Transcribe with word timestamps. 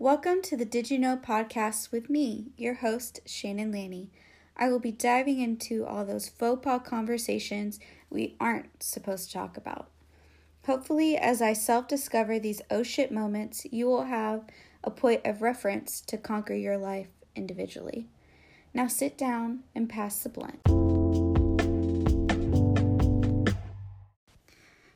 Welcome 0.00 0.42
to 0.42 0.56
the 0.56 0.64
Did 0.64 0.90
You 0.90 0.98
Know 0.98 1.16
podcast 1.16 1.92
with 1.92 2.10
me, 2.10 2.50
your 2.56 2.74
host, 2.74 3.20
Shannon 3.26 3.70
Lanny. 3.70 4.10
I 4.56 4.68
will 4.68 4.80
be 4.80 4.90
diving 4.90 5.40
into 5.40 5.86
all 5.86 6.04
those 6.04 6.28
faux 6.28 6.64
pas 6.64 6.80
conversations 6.84 7.78
we 8.10 8.34
aren't 8.40 8.82
supposed 8.82 9.28
to 9.28 9.34
talk 9.34 9.56
about. 9.56 9.88
Hopefully, 10.66 11.16
as 11.16 11.40
I 11.40 11.52
self 11.52 11.86
discover 11.86 12.40
these 12.40 12.60
oh 12.72 12.82
shit 12.82 13.12
moments, 13.12 13.68
you 13.70 13.86
will 13.86 14.06
have 14.06 14.42
a 14.82 14.90
point 14.90 15.20
of 15.24 15.42
reference 15.42 16.00
to 16.00 16.18
conquer 16.18 16.54
your 16.54 16.76
life 16.76 17.06
individually. 17.36 18.08
Now 18.74 18.88
sit 18.88 19.16
down 19.16 19.60
and 19.76 19.88
pass 19.88 20.18
the 20.18 20.28
blunt. 20.28 20.58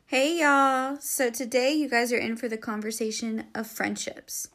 Hey 0.07 0.41
y'all! 0.41 0.97
So 0.99 1.29
today 1.29 1.71
you 1.71 1.87
guys 1.87 2.11
are 2.11 2.17
in 2.17 2.35
for 2.35 2.49
the 2.49 2.57
conversation 2.57 3.45
of 3.55 3.65
friendships. 3.65 4.49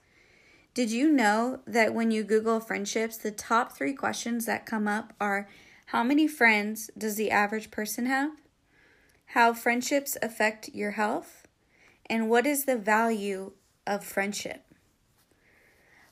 Did 0.74 0.90
you 0.90 1.08
know 1.08 1.60
that 1.68 1.94
when 1.94 2.10
you 2.10 2.24
Google 2.24 2.58
friendships, 2.58 3.16
the 3.16 3.30
top 3.30 3.76
three 3.76 3.92
questions 3.92 4.44
that 4.46 4.66
come 4.66 4.88
up 4.88 5.12
are 5.20 5.48
how 5.86 6.02
many 6.02 6.26
friends 6.26 6.90
does 6.98 7.14
the 7.14 7.30
average 7.30 7.70
person 7.70 8.06
have? 8.06 8.32
How 9.26 9.52
friendships 9.52 10.16
affect 10.20 10.70
your 10.70 10.92
health? 10.92 11.46
And 12.06 12.28
what 12.28 12.44
is 12.44 12.64
the 12.64 12.76
value 12.76 13.52
of 13.86 14.04
friendship? 14.04 14.64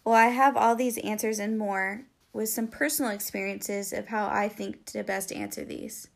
Well, 0.05 0.15
I 0.15 0.27
have 0.27 0.57
all 0.57 0.77
these 0.77 0.99
answers 0.99 1.41
and 1.41 1.59
more 1.59 2.03
with 2.33 2.49
some 2.49 2.69
personal 2.69 3.11
experiences 3.11 3.93
of 3.93 4.09
how 4.09 4.29
I 4.29 4.49
think 4.49 4.85
to 4.87 5.03
best 5.03 5.33
answer 5.33 5.65
these. 5.65 6.09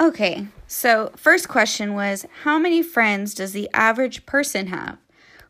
Okay, 0.00 0.46
so 0.68 1.10
first 1.16 1.48
question 1.48 1.94
was 1.94 2.24
How 2.44 2.56
many 2.56 2.84
friends 2.84 3.34
does 3.34 3.52
the 3.52 3.68
average 3.74 4.26
person 4.26 4.68
have? 4.68 4.98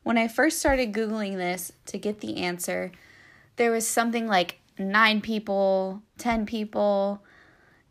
When 0.04 0.16
I 0.16 0.26
first 0.26 0.58
started 0.58 0.94
Googling 0.94 1.36
this 1.36 1.70
to 1.86 1.98
get 1.98 2.20
the 2.20 2.38
answer, 2.38 2.90
there 3.56 3.70
was 3.70 3.86
something 3.86 4.26
like 4.26 4.60
nine 4.78 5.20
people, 5.20 6.02
10 6.16 6.46
people, 6.46 7.22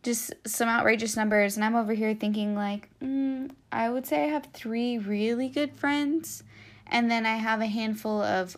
just 0.02 0.33
some 0.47 0.67
outrageous 0.67 1.16
numbers. 1.16 1.58
And 1.58 1.63
I'm 1.63 1.75
over 1.75 1.94
here 1.94 2.16
thinking, 2.16 2.55
like, 2.55 2.89
mm, 3.02 3.52
I 3.72 3.91
would 3.91 4.08
say 4.08 4.23
I 4.23 4.30
have 4.30 4.47
three 4.52 4.97
really 4.97 5.50
good 5.50 5.75
friends. 5.75 6.44
And 6.88 7.11
then 7.11 7.28
I 7.28 7.35
have 7.35 7.61
a 7.61 7.67
handful 7.67 8.19
of 8.22 8.58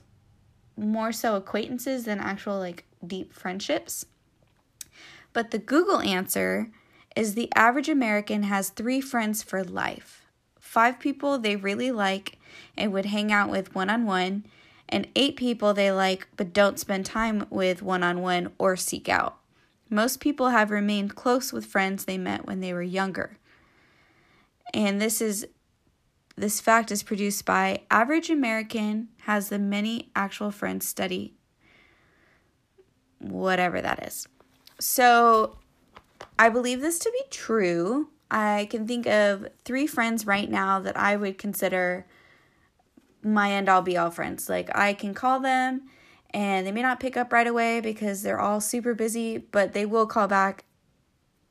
more 0.78 1.12
so 1.12 1.36
acquaintances 1.36 2.06
than 2.06 2.20
actual, 2.20 2.60
like, 2.60 2.86
deep 3.06 3.34
friendships. 3.34 4.06
But 5.34 5.52
the 5.52 5.60
Google 5.60 6.00
answer 6.00 6.72
is 7.16 7.34
the 7.34 7.52
average 7.56 7.90
American 7.90 8.44
has 8.44 8.70
three 8.70 9.02
friends 9.02 9.44
for 9.44 9.64
life 9.64 10.20
five 10.70 11.00
people 11.00 11.40
they 11.40 11.56
really 11.56 11.92
like 11.92 12.38
and 12.78 12.94
would 12.94 13.08
hang 13.08 13.32
out 13.32 13.50
with 13.50 13.74
one 13.74 13.90
on 13.90 14.06
one, 14.06 14.46
and 14.88 15.08
eight 15.16 15.36
people 15.36 15.74
they 15.74 15.92
like 15.92 16.28
but 16.38 16.54
don't 16.54 16.80
spend 16.80 17.06
time 17.06 17.46
with 17.50 17.82
one 17.82 18.04
on 18.04 18.22
one 18.22 18.52
or 18.60 18.76
seek 18.76 19.10
out. 19.10 19.38
Most 19.90 20.20
people 20.20 20.50
have 20.50 20.70
remained 20.70 21.16
close 21.16 21.52
with 21.52 21.66
friends 21.66 22.06
they 22.06 22.20
met 22.20 22.46
when 22.46 22.60
they 22.60 22.72
were 22.72 22.84
younger. 22.84 23.38
And 24.74 25.02
this 25.02 25.22
is 25.22 25.48
this 26.36 26.62
fact 26.62 26.92
is 26.92 27.04
produced 27.04 27.46
by 27.46 27.82
average 27.90 28.30
American 28.30 29.10
has 29.22 29.50
the 29.50 29.60
many 29.60 30.12
actual 30.16 30.52
friends 30.52 30.88
study 30.88 31.34
whatever 33.18 33.82
that 33.82 34.08
is. 34.08 34.28
So 34.80 35.59
I 36.38 36.50
believe 36.50 36.82
this 36.82 37.00
to 37.00 37.12
be 37.12 37.24
true. 37.30 38.10
I 38.32 38.68
can 38.70 38.88
think 38.88 39.08
of 39.08 39.48
three 39.66 39.88
friends 39.88 40.26
right 40.26 40.50
now 40.50 40.80
that 40.80 40.98
I 40.98 41.16
would 41.16 41.38
consider 41.38 42.06
my 43.24 43.52
end 43.52 43.68
all 43.68 43.82
be 43.82 43.98
all 43.98 44.12
friends. 44.12 44.48
Like 44.50 44.70
I 44.76 44.94
can 44.94 45.14
call 45.14 45.40
them 45.40 45.90
and 46.32 46.66
they 46.66 46.72
may 46.72 46.82
not 46.82 47.00
pick 47.00 47.18
up 47.18 47.34
right 47.34 47.48
away 47.48 47.82
because 47.82 48.22
they're 48.22 48.40
all 48.40 48.62
super 48.62 48.94
busy, 48.94 49.38
but 49.38 49.74
they 49.74 49.86
will 49.86 50.06
call 50.06 50.28
back 50.28 50.64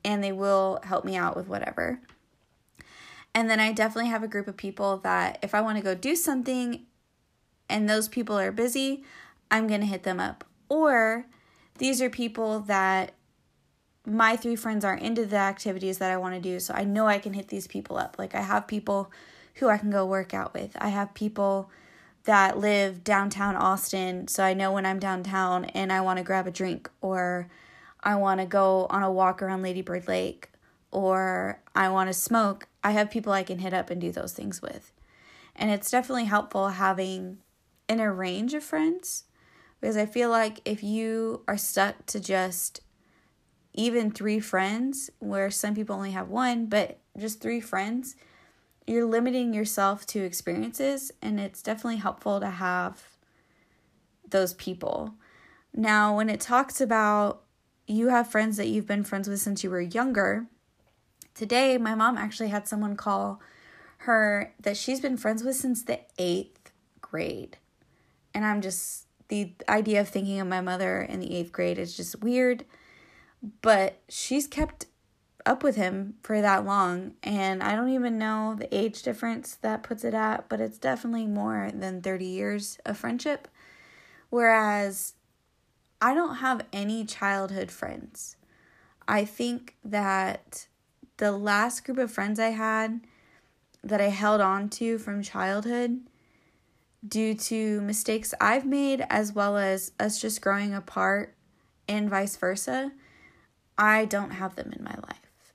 and 0.05 0.23
they 0.23 0.33
will 0.33 0.81
help 0.85 1.05
me 1.05 1.17
out 1.17 1.37
with 1.37 1.49
whatever. 1.49 2.01
And 3.35 3.51
then 3.51 3.61
I 3.61 3.73
definitely 3.73 4.11
have 4.11 4.23
a 4.23 4.29
group 4.29 4.49
of 4.49 4.57
people 4.57 4.99
that 4.99 5.39
if 5.43 5.55
I 5.55 5.61
want 5.61 5.79
to 5.79 5.85
go 5.85 5.95
do 5.95 6.17
something 6.17 6.87
and 7.69 7.89
those 7.89 8.09
people 8.09 8.39
are 8.39 8.53
busy, 8.53 9.05
I'm 9.51 9.67
going 9.67 9.81
to 9.81 9.87
hit 9.87 10.05
them 10.05 10.21
up. 10.21 10.45
Or 10.69 11.27
these 11.79 12.01
are 12.01 12.11
people 12.11 12.61
that 12.61 13.13
my 14.09 14.37
three 14.37 14.57
friends 14.57 14.85
are 14.85 14.95
into 14.95 15.27
the 15.27 15.37
activities 15.37 15.99
that 15.99 16.11
I 16.11 16.17
want 16.17 16.35
to 16.35 16.41
do. 16.41 16.61
So 16.61 16.75
I 16.75 16.85
know 16.85 17.07
I 17.07 17.19
can 17.19 17.35
hit 17.35 17.49
these 17.49 17.67
people 17.67 17.97
up. 17.97 18.17
Like 18.19 18.35
I 18.35 18.41
have 18.41 18.67
people 18.67 19.13
who 19.55 19.69
I 19.69 19.79
can 19.79 19.91
go 19.91 20.07
work 20.07 20.35
out 20.35 20.55
with. 20.55 20.77
I 20.81 20.89
have 20.89 21.15
people 21.15 21.71
that 22.25 22.59
live 22.59 23.05
downtown 23.05 23.57
Austin. 23.57 24.29
So 24.29 24.45
I 24.45 24.55
know 24.55 24.73
when 24.73 24.87
I'm 24.87 24.99
downtown 24.99 25.67
and 25.67 25.93
I 25.93 26.01
want 26.01 26.19
to 26.19 26.25
grab 26.25 26.47
a 26.47 26.51
drink 26.51 26.91
or 27.01 27.49
I 28.03 28.17
want 28.17 28.41
to 28.41 28.47
go 28.47 28.87
on 28.91 29.03
a 29.03 29.11
walk 29.11 29.43
around 29.43 29.63
Ladybird 29.63 30.09
Lake 30.09 30.51
or 30.91 31.61
I 31.75 31.89
want 31.89 32.09
to 32.09 32.15
smoke, 32.15 32.69
I 32.85 32.93
have 32.93 33.11
people 33.11 33.33
I 33.33 33.43
can 33.43 33.59
hit 33.59 33.75
up 33.75 33.91
and 33.91 34.01
do 34.01 34.13
those 34.13 34.33
things 34.33 34.63
with. 34.63 34.93
And 35.57 35.71
it's 35.71 35.91
definitely 35.91 36.27
helpful 36.27 36.69
having 36.69 37.39
in 37.89 38.01
a 38.01 38.13
range 38.13 38.55
of 38.55 38.63
friends 38.63 39.25
because 39.81 39.97
I 39.97 40.07
feel 40.07 40.31
like 40.31 40.61
if 40.65 40.83
you 40.83 41.43
are 41.49 41.57
stuck 41.57 42.07
to 42.07 42.21
just 42.21 42.81
even 43.79 44.11
three 44.11 44.41
friends, 44.41 45.09
where 45.21 45.53
some 45.53 45.73
people 45.73 45.95
only 45.95 46.11
have 46.11 46.29
one, 46.29 46.67
but 46.67 46.99
just 47.17 47.41
three 47.41 47.61
friends, 47.61 48.17
you're 48.89 49.07
limiting 49.07 49.55
yourself 49.55 50.05
to 50.05 50.19
experiences, 50.19 51.13
and 51.23 51.39
it's 51.39 51.63
definitely 51.63 51.99
helpful 51.99 52.41
to 52.41 52.51
have 52.51 53.01
those 54.29 54.53
people. 54.55 55.15
Now, 55.73 56.17
when 56.17 56.29
it 56.29 56.41
talks 56.41 56.81
about 56.81 57.45
you 57.87 58.09
have 58.09 58.29
friends 58.29 58.57
that 58.57 58.67
you've 58.67 58.87
been 58.87 59.05
friends 59.05 59.29
with 59.29 59.39
since 59.39 59.63
you 59.63 59.71
were 59.71 59.81
younger, 59.81 60.47
today 61.35 61.79
my 61.79 61.95
mom 61.95 62.19
actually 62.19 62.49
had 62.49 62.67
someone 62.67 62.97
call 62.97 63.41
her 63.99 64.55
that 64.61 64.77
she's 64.77 65.01
been 65.01 65.17
friends 65.17 65.45
with 65.45 65.55
since 65.55 65.85
the 65.85 66.01
eighth 66.19 66.73
grade. 67.01 67.59
And 68.35 68.45
I'm 68.45 68.61
just, 68.61 69.07
the 69.29 69.55
idea 69.69 70.01
of 70.01 70.09
thinking 70.09 70.41
of 70.41 70.49
my 70.49 70.61
mother 70.61 71.01
in 71.01 71.21
the 71.21 71.33
eighth 71.37 71.53
grade 71.53 71.79
is 71.79 71.97
just 71.97 72.21
weird 72.25 72.65
but 73.63 74.01
she's 74.09 74.47
kept 74.47 74.87
up 75.47 75.63
with 75.63 75.77
him 75.77 76.15
for 76.23 76.41
that 76.43 76.65
long 76.65 77.13
and 77.23 77.63
I 77.63 77.75
don't 77.75 77.89
even 77.89 78.19
know 78.19 78.55
the 78.59 78.75
age 78.75 79.03
difference 79.03 79.55
that 79.57 79.83
puts 79.83 80.05
it 80.05 80.15
at, 80.15 80.49
but 80.49 80.61
it's 80.61 80.79
definitely 80.79 81.27
more 81.27 81.71
than 81.73 82.03
30 82.03 82.27
years 82.27 82.79
of 82.85 82.99
friendship. 82.99 83.49
Whereas 84.31 85.15
I 86.01 86.15
don't 86.15 86.37
have 86.37 86.67
any 86.73 87.05
childhood 87.05 87.71
friends. 87.71 88.37
I 89.07 89.25
think 89.25 89.77
that 89.85 90.67
the 91.17 91.33
last 91.33 91.85
group 91.85 91.99
of 91.99 92.13
friends 92.13 92.39
I 92.39 92.51
had 92.51 93.01
that 93.83 94.01
I 94.01 94.09
held 94.09 94.41
on 94.41 94.69
to 94.71 94.99
from 94.99 95.23
childhood 95.23 96.01
due 97.07 97.35
to 97.35 97.81
mistakes 97.81 98.35
I've 98.41 98.67
made 98.67 99.05
as 99.09 99.33
well 99.33 99.57
as 99.57 99.93
us 99.99 100.21
just 100.21 100.43
growing 100.43 100.75
apart 100.75 101.35
and 101.89 102.11
vice 102.11 102.37
versa 102.37 102.93
I 103.79 104.05
don't 104.05 104.33
have 104.33 104.57
them 104.57 104.73
in 104.77 104.83
my 104.83 104.95
life. 104.97 105.55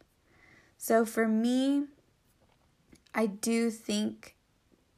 So 0.77 1.05
for 1.05 1.27
me, 1.27 1.83
I 3.13 3.25
do 3.25 3.69
think 3.69 4.35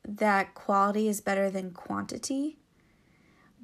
that 0.08 0.54
quality 0.54 1.08
is 1.08 1.22
better 1.22 1.50
than 1.50 1.72
quantity, 1.72 2.58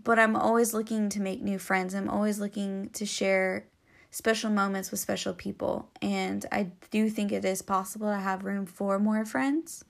but 0.03 0.17
I'm 0.17 0.35
always 0.35 0.73
looking 0.73 1.09
to 1.09 1.21
make 1.21 1.41
new 1.41 1.59
friends. 1.59 1.93
I'm 1.93 2.09
always 2.09 2.39
looking 2.39 2.89
to 2.89 3.05
share 3.05 3.67
special 4.09 4.49
moments 4.49 4.91
with 4.91 4.99
special 4.99 5.33
people, 5.33 5.89
and 6.01 6.45
I 6.51 6.71
do 6.89 7.09
think 7.09 7.31
it 7.31 7.45
is 7.45 7.61
possible 7.61 8.07
to 8.07 8.17
have 8.17 8.43
room 8.43 8.65
for 8.65 8.99
more 8.99 9.23
friends. 9.23 9.85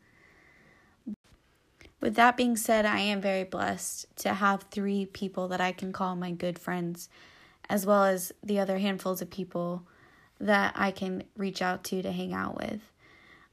With 2.01 2.15
that 2.15 2.35
being 2.35 2.57
said, 2.57 2.85
I 2.85 2.99
am 2.99 3.21
very 3.21 3.43
blessed 3.43 4.07
to 4.17 4.33
have 4.33 4.63
three 4.63 5.05
people 5.05 5.47
that 5.47 5.61
I 5.61 5.71
can 5.71 5.93
call 5.93 6.15
my 6.15 6.31
good 6.31 6.59
friends 6.59 7.09
as 7.71 7.85
well 7.85 8.03
as 8.03 8.33
the 8.43 8.59
other 8.59 8.79
handfuls 8.79 9.21
of 9.21 9.29
people 9.29 9.81
that 10.41 10.73
I 10.75 10.91
can 10.91 11.23
reach 11.37 11.61
out 11.61 11.85
to 11.85 12.01
to 12.01 12.11
hang 12.11 12.33
out 12.33 12.57
with. 12.57 12.81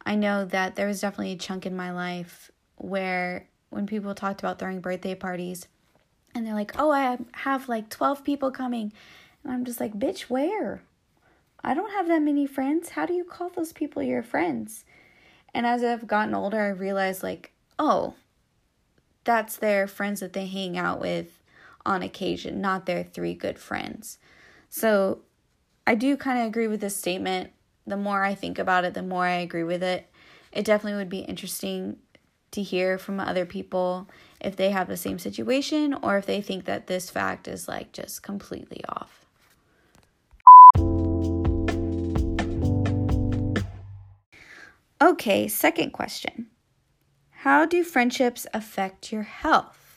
I 0.04 0.16
know 0.16 0.44
that 0.46 0.74
there 0.74 0.88
was 0.88 1.00
definitely 1.00 1.32
a 1.32 1.36
chunk 1.36 1.66
in 1.66 1.76
my 1.76 1.92
life 1.92 2.50
where 2.78 3.46
when 3.70 3.86
people 3.86 4.16
talked 4.16 4.40
about 4.40 4.58
throwing 4.58 4.80
birthday 4.80 5.14
parties 5.14 5.68
and 6.34 6.44
they're 6.44 6.54
like, 6.54 6.72
oh, 6.80 6.90
I 6.90 7.18
have 7.32 7.68
like 7.68 7.90
12 7.90 8.24
people 8.24 8.50
coming. 8.50 8.92
And 9.44 9.52
I'm 9.52 9.64
just 9.64 9.78
like, 9.78 9.96
bitch, 9.96 10.22
where? 10.22 10.82
I 11.62 11.74
don't 11.74 11.92
have 11.92 12.08
that 12.08 12.22
many 12.22 12.44
friends. 12.44 12.90
How 12.90 13.06
do 13.06 13.14
you 13.14 13.22
call 13.22 13.50
those 13.50 13.72
people 13.72 14.02
your 14.02 14.24
friends? 14.24 14.84
And 15.54 15.64
as 15.64 15.84
I've 15.84 16.08
gotten 16.08 16.34
older, 16.34 16.60
I 16.60 16.68
realized, 16.68 17.22
like, 17.22 17.52
oh, 17.78 18.14
that's 19.22 19.56
their 19.56 19.86
friends 19.86 20.20
that 20.20 20.32
they 20.32 20.46
hang 20.46 20.76
out 20.76 21.00
with 21.00 21.37
on 21.84 22.02
occasion, 22.02 22.60
not 22.60 22.86
their 22.86 23.04
three 23.04 23.34
good 23.34 23.58
friends. 23.58 24.18
So 24.68 25.20
I 25.86 25.94
do 25.94 26.16
kind 26.16 26.40
of 26.40 26.46
agree 26.46 26.68
with 26.68 26.80
this 26.80 26.96
statement 26.96 27.50
the 27.86 27.96
more 27.96 28.22
I 28.22 28.34
think 28.34 28.58
about 28.58 28.84
it, 28.84 28.94
the 28.94 29.02
more 29.02 29.24
I 29.24 29.36
agree 29.36 29.64
with 29.64 29.82
it. 29.82 30.10
It 30.52 30.64
definitely 30.64 30.98
would 30.98 31.08
be 31.08 31.20
interesting 31.20 31.96
to 32.50 32.62
hear 32.62 32.98
from 32.98 33.20
other 33.20 33.46
people 33.46 34.08
if 34.40 34.56
they 34.56 34.70
have 34.70 34.88
the 34.88 34.96
same 34.96 35.18
situation 35.18 35.94
or 35.94 36.18
if 36.18 36.26
they 36.26 36.40
think 36.40 36.64
that 36.66 36.86
this 36.86 37.10
fact 37.10 37.48
is 37.48 37.68
like 37.68 37.92
just 37.92 38.22
completely 38.22 38.82
off. 38.88 39.24
Okay, 45.00 45.46
second 45.48 45.92
question. 45.92 46.48
How 47.30 47.64
do 47.64 47.84
friendships 47.84 48.46
affect 48.52 49.12
your 49.12 49.22
health? 49.22 49.87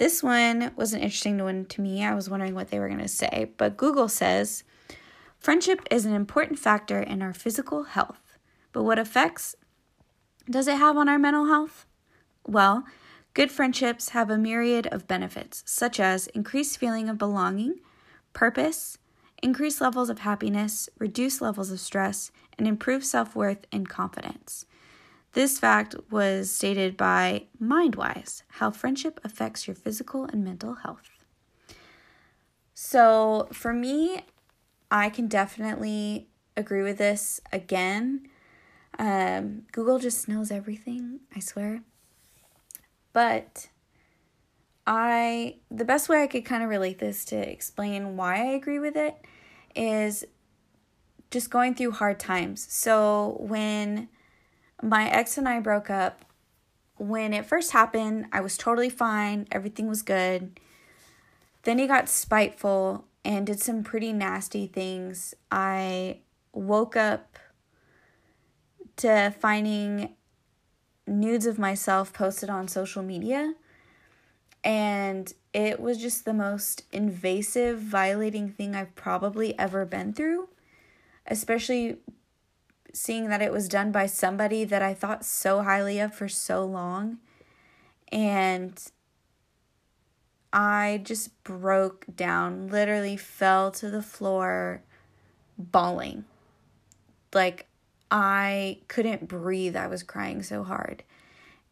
This 0.00 0.22
one 0.22 0.72
was 0.76 0.94
an 0.94 1.02
interesting 1.02 1.36
one 1.42 1.66
to 1.66 1.82
me. 1.82 2.02
I 2.02 2.14
was 2.14 2.30
wondering 2.30 2.54
what 2.54 2.70
they 2.70 2.78
were 2.78 2.88
going 2.88 3.02
to 3.02 3.06
say, 3.06 3.52
but 3.58 3.76
Google 3.76 4.08
says 4.08 4.64
friendship 5.38 5.82
is 5.90 6.06
an 6.06 6.14
important 6.14 6.58
factor 6.58 7.02
in 7.02 7.20
our 7.20 7.34
physical 7.34 7.82
health. 7.82 8.38
But 8.72 8.84
what 8.84 8.98
effects 8.98 9.56
does 10.48 10.68
it 10.68 10.78
have 10.78 10.96
on 10.96 11.10
our 11.10 11.18
mental 11.18 11.48
health? 11.48 11.84
Well, 12.46 12.84
good 13.34 13.50
friendships 13.50 14.08
have 14.08 14.30
a 14.30 14.38
myriad 14.38 14.86
of 14.86 15.06
benefits, 15.06 15.62
such 15.66 16.00
as 16.00 16.28
increased 16.28 16.78
feeling 16.78 17.10
of 17.10 17.18
belonging, 17.18 17.80
purpose, 18.32 18.96
increased 19.42 19.82
levels 19.82 20.08
of 20.08 20.20
happiness, 20.20 20.88
reduced 20.98 21.42
levels 21.42 21.70
of 21.70 21.78
stress, 21.78 22.32
and 22.56 22.66
improved 22.66 23.04
self 23.04 23.36
worth 23.36 23.66
and 23.70 23.86
confidence. 23.86 24.64
This 25.32 25.60
fact 25.60 25.94
was 26.10 26.50
stated 26.50 26.96
by 26.96 27.44
Mindwise 27.62 28.42
How 28.48 28.70
Friendship 28.70 29.20
Affects 29.22 29.68
Your 29.68 29.76
Physical 29.76 30.24
and 30.24 30.44
Mental 30.44 30.74
Health. 30.74 31.08
So, 32.74 33.46
for 33.52 33.72
me, 33.72 34.24
I 34.90 35.08
can 35.08 35.28
definitely 35.28 36.28
agree 36.56 36.82
with 36.82 36.98
this 36.98 37.40
again. 37.52 38.26
Um, 38.98 39.66
Google 39.70 39.98
just 39.98 40.28
knows 40.28 40.50
everything, 40.50 41.20
I 41.34 41.38
swear. 41.38 41.82
But 43.12 43.68
I, 44.86 45.56
the 45.70 45.84
best 45.84 46.08
way 46.08 46.22
I 46.22 46.26
could 46.26 46.44
kind 46.44 46.64
of 46.64 46.68
relate 46.68 46.98
this 46.98 47.24
to 47.26 47.36
explain 47.36 48.16
why 48.16 48.36
I 48.36 48.52
agree 48.52 48.80
with 48.80 48.96
it 48.96 49.14
is 49.76 50.24
just 51.30 51.50
going 51.50 51.76
through 51.76 51.92
hard 51.92 52.18
times. 52.18 52.66
So 52.68 53.36
when 53.38 54.08
my 54.82 55.08
ex 55.08 55.38
and 55.38 55.48
I 55.48 55.60
broke 55.60 55.90
up, 55.90 56.24
when 56.96 57.32
it 57.32 57.46
first 57.46 57.72
happened, 57.72 58.26
I 58.32 58.40
was 58.40 58.56
totally 58.56 58.90
fine, 58.90 59.48
everything 59.50 59.88
was 59.88 60.02
good. 60.02 60.60
Then 61.62 61.78
he 61.78 61.86
got 61.86 62.08
spiteful 62.08 63.06
and 63.24 63.46
did 63.46 63.60
some 63.60 63.82
pretty 63.82 64.12
nasty 64.12 64.66
things. 64.66 65.34
I 65.50 66.18
woke 66.52 66.96
up 66.96 67.38
to 68.96 69.34
finding 69.38 70.14
nudes 71.06 71.46
of 71.46 71.58
myself 71.58 72.12
posted 72.12 72.50
on 72.50 72.68
social 72.68 73.02
media. 73.02 73.54
And 74.62 75.32
it 75.54 75.80
was 75.80 75.98
just 75.98 76.24
the 76.24 76.34
most 76.34 76.84
invasive, 76.92 77.80
violating 77.80 78.50
thing 78.50 78.74
I've 78.74 78.94
probably 78.94 79.58
ever 79.58 79.86
been 79.86 80.12
through, 80.12 80.48
especially 81.26 81.96
seeing 82.92 83.28
that 83.28 83.42
it 83.42 83.52
was 83.52 83.68
done 83.68 83.92
by 83.92 84.06
somebody 84.06 84.64
that 84.64 84.82
I 84.82 84.94
thought 84.94 85.24
so 85.24 85.62
highly 85.62 85.98
of 85.98 86.14
for 86.14 86.28
so 86.28 86.64
long. 86.64 87.18
And 88.12 88.80
I 90.52 91.00
just 91.04 91.42
broke 91.44 92.06
down, 92.14 92.68
literally 92.68 93.16
fell 93.16 93.70
to 93.72 93.90
the 93.90 94.02
floor 94.02 94.82
bawling. 95.56 96.24
Like 97.32 97.66
I 98.10 98.78
couldn't 98.88 99.28
breathe. 99.28 99.76
I 99.76 99.86
was 99.86 100.02
crying 100.02 100.42
so 100.42 100.64
hard. 100.64 101.04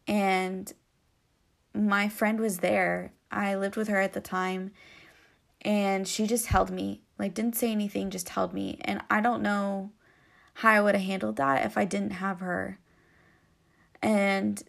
And 0.07 0.71
my 1.73 2.09
friend 2.09 2.39
was 2.39 2.59
there. 2.59 3.11
I 3.31 3.55
lived 3.55 3.75
with 3.75 3.89
her 3.89 3.99
at 3.99 4.13
the 4.13 4.21
time. 4.21 4.71
And 5.61 6.07
she 6.07 6.25
just 6.25 6.45
held 6.47 6.71
me, 6.71 7.01
like, 7.17 7.33
didn't 7.33 7.57
say 7.57 7.69
anything, 7.69 8.09
just 8.11 8.29
held 8.29 8.53
me. 8.53 8.77
And 8.81 9.01
I 9.09 9.19
don't 9.19 9.41
know 9.41 9.91
how 10.59 10.71
I 10.71 10.81
would 10.81 10.93
have 10.93 11.05
handled 11.05 11.37
that 11.37 11.65
if 11.65 11.77
I 11.77 11.85
didn't 11.85 12.11
have 12.11 12.41
her. 12.41 12.79
And 14.01 14.61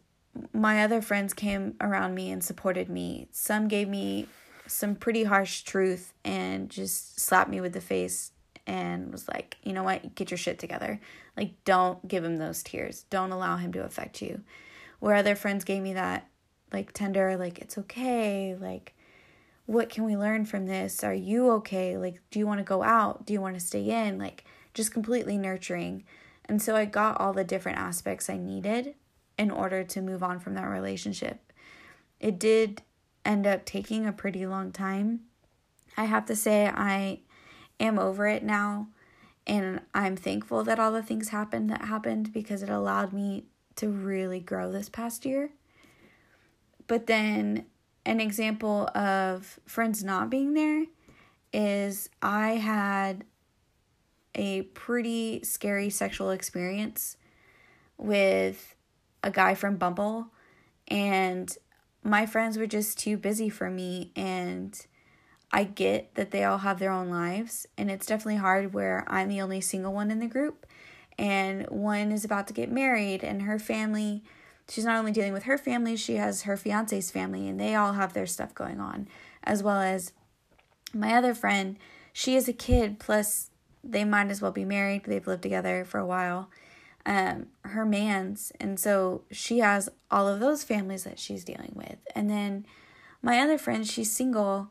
my 0.52 0.84
other 0.84 1.02
friends 1.02 1.34
came 1.34 1.74
around 1.80 2.14
me 2.14 2.30
and 2.30 2.44
supported 2.44 2.88
me. 2.88 3.26
Some 3.32 3.66
gave 3.66 3.88
me 3.88 4.28
some 4.68 4.94
pretty 4.94 5.24
harsh 5.24 5.62
truth 5.62 6.12
and 6.24 6.70
just 6.70 7.18
slapped 7.18 7.50
me 7.50 7.60
with 7.60 7.72
the 7.72 7.80
face 7.80 8.30
and 8.68 9.10
was 9.10 9.26
like, 9.26 9.56
you 9.64 9.72
know 9.72 9.82
what, 9.82 10.14
get 10.14 10.30
your 10.30 10.38
shit 10.38 10.60
together. 10.60 11.00
Like, 11.36 11.54
don't 11.64 12.06
give 12.06 12.22
him 12.22 12.36
those 12.36 12.62
tears. 12.62 13.04
Don't 13.10 13.32
allow 13.32 13.56
him 13.56 13.72
to 13.72 13.82
affect 13.82 14.22
you. 14.22 14.42
Where 15.00 15.16
other 15.16 15.34
friends 15.34 15.64
gave 15.64 15.82
me 15.82 15.94
that, 15.94 16.28
like, 16.72 16.92
tender, 16.92 17.36
like, 17.36 17.58
it's 17.58 17.78
okay. 17.78 18.54
Like, 18.54 18.94
what 19.66 19.88
can 19.88 20.04
we 20.04 20.16
learn 20.16 20.44
from 20.44 20.66
this? 20.66 21.02
Are 21.02 21.12
you 21.12 21.50
okay? 21.50 21.96
Like, 21.96 22.20
do 22.30 22.38
you 22.38 22.46
want 22.46 22.58
to 22.58 22.64
go 22.64 22.84
out? 22.84 23.26
Do 23.26 23.32
you 23.32 23.40
want 23.40 23.54
to 23.54 23.60
stay 23.60 23.82
in? 23.82 24.18
Like, 24.18 24.44
just 24.74 24.92
completely 24.92 25.38
nurturing. 25.38 26.04
And 26.44 26.60
so 26.60 26.76
I 26.76 26.84
got 26.84 27.20
all 27.20 27.32
the 27.32 27.44
different 27.44 27.78
aspects 27.78 28.28
I 28.28 28.36
needed 28.36 28.94
in 29.38 29.50
order 29.50 29.84
to 29.84 30.02
move 30.02 30.22
on 30.22 30.38
from 30.40 30.54
that 30.54 30.68
relationship. 30.68 31.52
It 32.18 32.38
did 32.38 32.82
end 33.24 33.46
up 33.46 33.64
taking 33.64 34.06
a 34.06 34.12
pretty 34.12 34.46
long 34.46 34.72
time. 34.72 35.20
I 35.96 36.04
have 36.04 36.26
to 36.26 36.36
say, 36.36 36.66
I 36.66 37.20
am 37.78 37.98
over 37.98 38.26
it 38.26 38.42
now. 38.42 38.88
And 39.46 39.80
I'm 39.94 40.16
thankful 40.16 40.62
that 40.64 40.78
all 40.78 40.92
the 40.92 41.02
things 41.02 41.30
happened 41.30 41.70
that 41.70 41.86
happened 41.86 42.32
because 42.32 42.62
it 42.62 42.68
allowed 42.68 43.12
me 43.12 43.44
to 43.76 43.88
really 43.88 44.40
grow 44.40 44.70
this 44.70 44.88
past 44.88 45.24
year. 45.24 45.50
But 46.86 47.06
then, 47.06 47.66
an 48.04 48.20
example 48.20 48.88
of 48.94 49.58
friends 49.64 50.04
not 50.04 50.30
being 50.30 50.54
there 50.54 50.86
is 51.52 52.10
I 52.22 52.52
had 52.52 53.24
a 54.34 54.62
pretty 54.62 55.42
scary 55.42 55.90
sexual 55.90 56.30
experience 56.30 57.16
with 57.96 58.74
a 59.22 59.30
guy 59.30 59.54
from 59.54 59.76
Bumble, 59.76 60.28
and 60.88 61.56
my 62.02 62.24
friends 62.26 62.56
were 62.56 62.66
just 62.66 62.98
too 62.98 63.16
busy 63.16 63.48
for 63.48 63.70
me. 63.70 64.12
And 64.16 64.74
I 65.52 65.64
get 65.64 66.14
that 66.14 66.30
they 66.30 66.44
all 66.44 66.58
have 66.58 66.78
their 66.78 66.92
own 66.92 67.10
lives, 67.10 67.66
and 67.76 67.90
it's 67.90 68.06
definitely 68.06 68.36
hard 68.36 68.72
where 68.72 69.04
I'm 69.08 69.28
the 69.28 69.40
only 69.40 69.60
single 69.60 69.92
one 69.92 70.10
in 70.10 70.20
the 70.20 70.26
group, 70.26 70.66
and 71.18 71.66
one 71.68 72.12
is 72.12 72.24
about 72.24 72.46
to 72.46 72.54
get 72.54 72.70
married, 72.70 73.22
and 73.24 73.42
her 73.42 73.58
family. 73.58 74.22
She's 74.68 74.84
not 74.84 74.98
only 74.98 75.10
dealing 75.10 75.32
with 75.32 75.42
her 75.42 75.58
family, 75.58 75.96
she 75.96 76.14
has 76.14 76.42
her 76.42 76.56
fiance's 76.56 77.10
family, 77.10 77.48
and 77.48 77.58
they 77.58 77.74
all 77.74 77.94
have 77.94 78.12
their 78.12 78.26
stuff 78.26 78.54
going 78.54 78.80
on, 78.80 79.08
as 79.42 79.62
well 79.62 79.80
as 79.80 80.12
my 80.94 81.14
other 81.14 81.34
friend. 81.34 81.76
She 82.12 82.36
is 82.36 82.48
a 82.48 82.52
kid, 82.52 83.00
plus 83.00 83.49
they 83.82 84.04
might 84.04 84.30
as 84.30 84.42
well 84.42 84.52
be 84.52 84.64
married. 84.64 85.04
They've 85.04 85.26
lived 85.26 85.42
together 85.42 85.84
for 85.84 85.98
a 85.98 86.06
while. 86.06 86.50
Um, 87.06 87.46
her 87.62 87.86
man's, 87.86 88.52
and 88.60 88.78
so 88.78 89.22
she 89.30 89.58
has 89.60 89.88
all 90.10 90.28
of 90.28 90.38
those 90.38 90.62
families 90.62 91.04
that 91.04 91.18
she's 91.18 91.44
dealing 91.44 91.72
with. 91.74 91.96
And 92.14 92.28
then 92.28 92.66
my 93.22 93.38
other 93.40 93.56
friend, 93.56 93.86
she's 93.86 94.12
single 94.12 94.70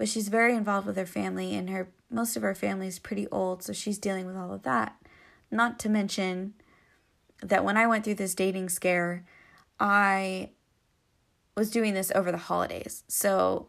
but 0.00 0.08
she's 0.08 0.28
very 0.28 0.54
involved 0.54 0.86
with 0.86 0.96
her 0.96 1.04
family 1.04 1.54
and 1.54 1.68
her 1.68 1.90
most 2.08 2.34
of 2.34 2.40
her 2.40 2.54
family 2.54 2.86
is 2.86 2.98
pretty 2.98 3.28
old 3.28 3.62
so 3.62 3.70
she's 3.70 3.98
dealing 3.98 4.24
with 4.24 4.34
all 4.34 4.50
of 4.50 4.62
that 4.62 4.96
not 5.50 5.78
to 5.78 5.90
mention 5.90 6.54
that 7.42 7.66
when 7.66 7.76
i 7.76 7.86
went 7.86 8.02
through 8.02 8.14
this 8.14 8.34
dating 8.34 8.70
scare 8.70 9.26
i 9.78 10.48
was 11.54 11.70
doing 11.70 11.92
this 11.92 12.10
over 12.14 12.32
the 12.32 12.38
holidays 12.38 13.04
so 13.08 13.68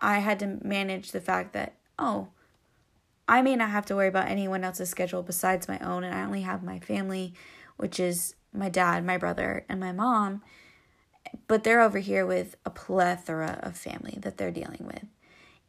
i 0.00 0.20
had 0.20 0.38
to 0.38 0.58
manage 0.62 1.12
the 1.12 1.20
fact 1.20 1.52
that 1.52 1.74
oh 1.98 2.28
i 3.28 3.42
may 3.42 3.54
not 3.54 3.70
have 3.70 3.86
to 3.86 3.94
worry 3.94 4.08
about 4.08 4.28
anyone 4.28 4.64
else's 4.64 4.88
schedule 4.88 5.22
besides 5.22 5.68
my 5.68 5.78
own 5.78 6.02
and 6.02 6.14
i 6.14 6.24
only 6.24 6.42
have 6.42 6.62
my 6.62 6.78
family 6.80 7.32
which 7.76 8.00
is 8.00 8.34
my 8.52 8.68
dad 8.68 9.04
my 9.04 9.16
brother 9.16 9.64
and 9.68 9.78
my 9.78 9.92
mom 9.92 10.42
but 11.46 11.62
they're 11.62 11.82
over 11.82 11.98
here 11.98 12.24
with 12.24 12.56
a 12.64 12.70
plethora 12.70 13.60
of 13.62 13.76
family 13.76 14.18
that 14.20 14.38
they're 14.38 14.50
dealing 14.50 14.84
with 14.86 15.04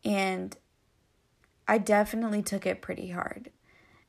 and 0.03 0.55
I 1.69 1.77
definitely 1.77 2.41
took 2.41 2.65
it 2.65 2.81
pretty 2.81 3.09
hard. 3.09 3.51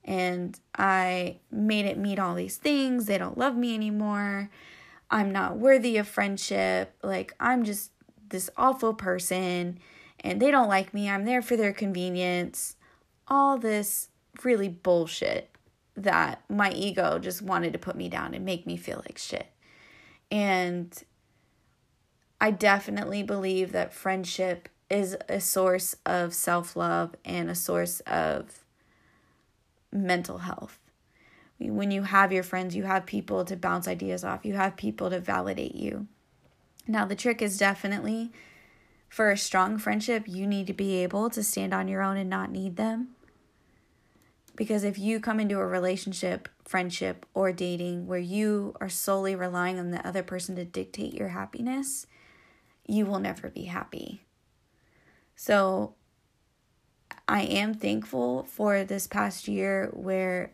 And 0.02 0.58
I 0.74 1.40
made 1.50 1.84
it 1.84 1.98
meet 1.98 2.18
all 2.18 2.34
these 2.34 2.56
things. 2.56 3.04
They 3.04 3.18
don't 3.18 3.36
love 3.36 3.54
me 3.54 3.74
anymore. 3.74 4.48
I'm 5.10 5.30
not 5.30 5.58
worthy 5.58 5.98
of 5.98 6.08
friendship. 6.08 6.96
Like, 7.02 7.34
I'm 7.38 7.64
just 7.64 7.90
this 8.30 8.48
awful 8.56 8.94
person. 8.94 9.78
And 10.20 10.40
they 10.40 10.50
don't 10.50 10.68
like 10.68 10.94
me. 10.94 11.10
I'm 11.10 11.26
there 11.26 11.42
for 11.42 11.54
their 11.54 11.74
convenience. 11.74 12.76
All 13.30 13.56
this 13.56 14.08
really 14.44 14.68
bullshit 14.68 15.50
that 15.96 16.42
my 16.48 16.72
ego 16.72 17.18
just 17.18 17.42
wanted 17.42 17.72
to 17.72 17.78
put 17.78 17.96
me 17.96 18.08
down 18.08 18.34
and 18.34 18.44
make 18.44 18.66
me 18.66 18.76
feel 18.76 19.02
like 19.06 19.18
shit. 19.18 19.46
And 20.30 20.92
I 22.40 22.50
definitely 22.50 23.22
believe 23.22 23.72
that 23.72 23.94
friendship 23.94 24.68
is 24.88 25.16
a 25.28 25.40
source 25.40 25.96
of 26.04 26.34
self 26.34 26.74
love 26.74 27.14
and 27.24 27.50
a 27.50 27.54
source 27.54 28.00
of 28.00 28.64
mental 29.92 30.38
health. 30.38 30.78
When 31.58 31.90
you 31.90 32.02
have 32.04 32.32
your 32.32 32.42
friends, 32.42 32.74
you 32.74 32.84
have 32.84 33.04
people 33.04 33.44
to 33.44 33.56
bounce 33.56 33.86
ideas 33.86 34.24
off, 34.24 34.44
you 34.44 34.54
have 34.54 34.76
people 34.76 35.10
to 35.10 35.20
validate 35.20 35.74
you. 35.74 36.06
Now, 36.88 37.04
the 37.04 37.14
trick 37.14 37.42
is 37.42 37.58
definitely 37.58 38.32
for 39.08 39.30
a 39.30 39.36
strong 39.36 39.76
friendship, 39.76 40.24
you 40.26 40.46
need 40.46 40.68
to 40.68 40.72
be 40.72 41.02
able 41.02 41.28
to 41.30 41.42
stand 41.42 41.74
on 41.74 41.88
your 41.88 42.00
own 42.00 42.16
and 42.16 42.30
not 42.30 42.50
need 42.50 42.76
them. 42.76 43.08
Because 44.56 44.84
if 44.84 44.98
you 44.98 45.20
come 45.20 45.40
into 45.40 45.58
a 45.58 45.66
relationship, 45.66 46.48
friendship, 46.64 47.24
or 47.34 47.52
dating 47.52 48.06
where 48.06 48.18
you 48.18 48.74
are 48.80 48.88
solely 48.88 49.34
relying 49.34 49.78
on 49.78 49.90
the 49.90 50.06
other 50.06 50.22
person 50.22 50.56
to 50.56 50.64
dictate 50.64 51.14
your 51.14 51.28
happiness, 51.28 52.06
you 52.86 53.06
will 53.06 53.20
never 53.20 53.48
be 53.48 53.64
happy. 53.64 54.22
So, 55.36 55.94
I 57.26 57.42
am 57.42 57.74
thankful 57.74 58.42
for 58.42 58.82
this 58.82 59.06
past 59.06 59.46
year 59.46 59.88
where 59.92 60.52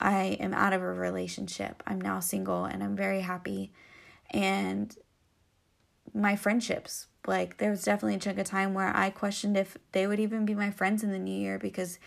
I 0.00 0.36
am 0.40 0.52
out 0.52 0.72
of 0.72 0.82
a 0.82 0.92
relationship. 0.92 1.82
I'm 1.86 2.00
now 2.00 2.20
single 2.20 2.64
and 2.64 2.82
I'm 2.82 2.96
very 2.96 3.20
happy. 3.20 3.72
And 4.30 4.94
my 6.12 6.36
friendships, 6.36 7.06
like, 7.26 7.58
there 7.58 7.70
was 7.70 7.84
definitely 7.84 8.16
a 8.16 8.18
chunk 8.18 8.38
of 8.38 8.46
time 8.46 8.74
where 8.74 8.94
I 8.94 9.10
questioned 9.10 9.56
if 9.56 9.78
they 9.92 10.06
would 10.06 10.20
even 10.20 10.44
be 10.44 10.54
my 10.54 10.70
friends 10.70 11.02
in 11.02 11.10
the 11.10 11.18
new 11.18 11.38
year 11.38 11.58
because 11.58 11.98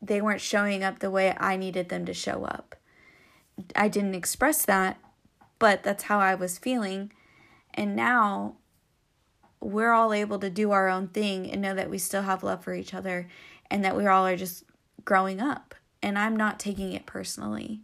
they 0.00 0.20
weren't 0.20 0.40
showing 0.40 0.82
up 0.82 0.98
the 0.98 1.10
way 1.10 1.34
I 1.38 1.56
needed 1.56 1.88
them 1.88 2.04
to 2.06 2.14
show 2.14 2.44
up. 2.44 2.76
I 3.74 3.88
didn't 3.88 4.14
express 4.14 4.64
that, 4.64 4.98
but 5.58 5.82
that's 5.82 6.04
how 6.04 6.20
I 6.20 6.34
was 6.34 6.58
feeling. 6.58 7.12
And 7.74 7.96
now 7.96 8.56
we're 9.60 9.92
all 9.92 10.12
able 10.12 10.38
to 10.38 10.50
do 10.50 10.70
our 10.70 10.88
own 10.88 11.08
thing 11.08 11.50
and 11.50 11.60
know 11.60 11.74
that 11.74 11.90
we 11.90 11.98
still 11.98 12.22
have 12.22 12.42
love 12.42 12.62
for 12.62 12.74
each 12.74 12.94
other 12.94 13.28
and 13.70 13.84
that 13.84 13.96
we 13.96 14.06
all 14.06 14.26
are 14.26 14.36
just 14.36 14.64
growing 15.04 15.40
up. 15.40 15.74
And 16.02 16.18
I'm 16.18 16.36
not 16.36 16.60
taking 16.60 16.92
it 16.92 17.06
personally. 17.06 17.80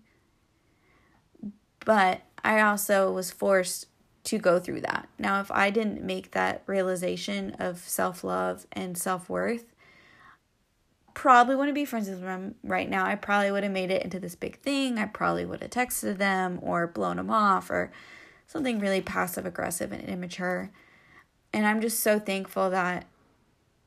But 1.84 2.22
I 2.44 2.60
also 2.60 3.10
was 3.12 3.30
forced 3.30 3.86
to 4.24 4.38
go 4.38 4.58
through 4.58 4.82
that. 4.82 5.08
Now, 5.18 5.40
if 5.40 5.50
I 5.50 5.70
didn't 5.70 6.02
make 6.02 6.30
that 6.30 6.62
realization 6.66 7.52
of 7.58 7.78
self 7.80 8.24
love 8.24 8.66
and 8.72 8.96
self 8.96 9.28
worth, 9.28 9.73
probably 11.14 11.56
wouldn't 11.56 11.74
be 11.76 11.84
friends 11.84 12.08
with 12.08 12.20
them 12.20 12.56
right 12.62 12.90
now. 12.90 13.06
I 13.06 13.14
probably 13.14 13.50
would 13.50 13.62
have 13.62 13.72
made 13.72 13.90
it 13.90 14.02
into 14.02 14.20
this 14.20 14.34
big 14.34 14.58
thing. 14.58 14.98
I 14.98 15.06
probably 15.06 15.46
would 15.46 15.62
have 15.62 15.70
texted 15.70 16.18
them 16.18 16.58
or 16.60 16.86
blown 16.86 17.16
them 17.16 17.30
off 17.30 17.70
or 17.70 17.92
something 18.46 18.80
really 18.80 19.00
passive 19.00 19.46
aggressive 19.46 19.92
and 19.92 20.04
immature. 20.08 20.70
And 21.52 21.66
I'm 21.66 21.80
just 21.80 22.00
so 22.00 22.18
thankful 22.18 22.68
that 22.70 23.06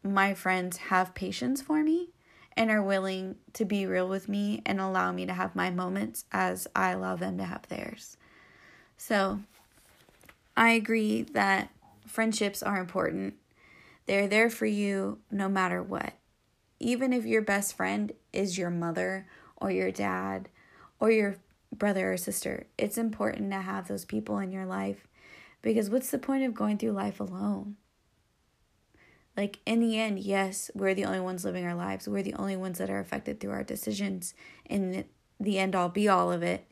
my 0.04 0.34
friends 0.34 0.78
have 0.78 1.14
patience 1.14 1.62
for 1.62 1.84
me 1.84 2.10
and 2.56 2.72
are 2.72 2.82
willing 2.82 3.36
to 3.54 3.66
be 3.66 3.86
real 3.86 4.08
with 4.08 4.30
me 4.30 4.62
and 4.66 4.80
allow 4.80 5.12
me 5.12 5.26
to 5.26 5.34
have 5.34 5.56
my 5.56 5.70
moments 5.70 6.26
as 6.32 6.68
I 6.76 6.92
allow 6.92 7.16
them 7.16 7.38
to 7.38 7.44
have 7.44 7.68
theirs. 7.68 8.18
So 8.98 9.42
I 10.56 10.72
agree 10.72 11.22
that 11.34 11.70
friendships 12.08 12.64
are 12.64 12.80
important. 12.80 13.36
They're 14.06 14.28
there 14.28 14.50
for 14.50 14.66
you 14.66 15.20
no 15.30 15.50
matter 15.50 15.84
what 15.84 16.14
even 16.80 17.14
if 17.14 17.26
your 17.26 17.42
best 17.42 17.76
friend 17.76 18.12
is 18.34 18.58
your 18.58 18.70
mother 18.70 19.28
or 19.56 19.72
your 19.72 19.92
dad 19.92 20.50
or 21.00 21.12
your 21.12 21.38
brother 21.76 22.14
or 22.14 22.18
sister, 22.18 22.68
it's 22.78 22.98
important 22.98 23.52
to 23.52 23.58
have 23.58 23.88
those 23.88 24.06
people 24.06 24.40
in 24.40 24.52
your 24.52 24.66
life 24.66 25.08
because 25.62 25.90
what's 25.90 26.12
the 26.12 26.20
point 26.20 26.44
of 26.44 26.54
going 26.54 26.78
through 26.78 26.92
life 26.92 27.20
alone? 27.20 27.76
Like, 29.36 29.60
in 29.68 29.80
the 29.80 30.00
end, 30.00 30.20
yes, 30.20 30.72
we're 30.74 30.96
the 30.96 31.06
only 31.06 31.20
ones 31.20 31.46
living 31.46 31.66
our 31.66 31.76
lives. 31.76 32.08
We're 32.08 32.24
the 32.24 32.34
only 32.34 32.56
ones 32.56 32.80
that 32.80 32.90
are 32.90 33.00
affected 33.00 33.40
through 33.40 33.52
our 33.52 33.64
decisions 33.64 34.34
in 34.66 35.06
the 35.40 35.60
end 35.60 35.76
all 35.76 35.90
be 35.90 36.08
all 36.08 36.32
of 36.32 36.42
it. 36.42 36.66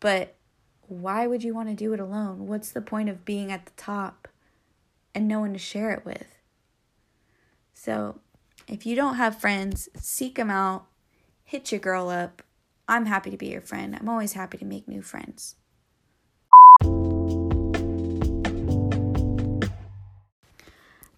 But 0.00 0.36
why 0.82 1.26
would 1.26 1.42
you 1.42 1.54
want 1.54 1.70
to 1.70 1.74
do 1.74 1.94
it 1.94 2.00
alone? 2.00 2.46
What's 2.46 2.70
the 2.70 2.82
point 2.82 3.08
of 3.08 3.24
being 3.24 3.50
at 3.50 3.64
the 3.64 3.72
top 3.78 4.28
and 5.14 5.26
no 5.26 5.40
one 5.40 5.54
to 5.54 5.58
share 5.58 5.92
it 5.92 6.04
with? 6.04 6.26
So, 7.72 8.20
if 8.68 8.86
you 8.86 8.96
don't 8.96 9.16
have 9.16 9.40
friends, 9.40 9.88
seek 9.96 10.36
them 10.36 10.50
out, 10.50 10.86
hit 11.44 11.70
your 11.70 11.80
girl 11.80 12.08
up. 12.08 12.42
I'm 12.88 13.06
happy 13.06 13.30
to 13.30 13.36
be 13.36 13.46
your 13.48 13.60
friend. 13.60 13.96
I'm 13.98 14.08
always 14.08 14.32
happy 14.34 14.58
to 14.58 14.64
make 14.64 14.88
new 14.88 15.02
friends. 15.02 15.56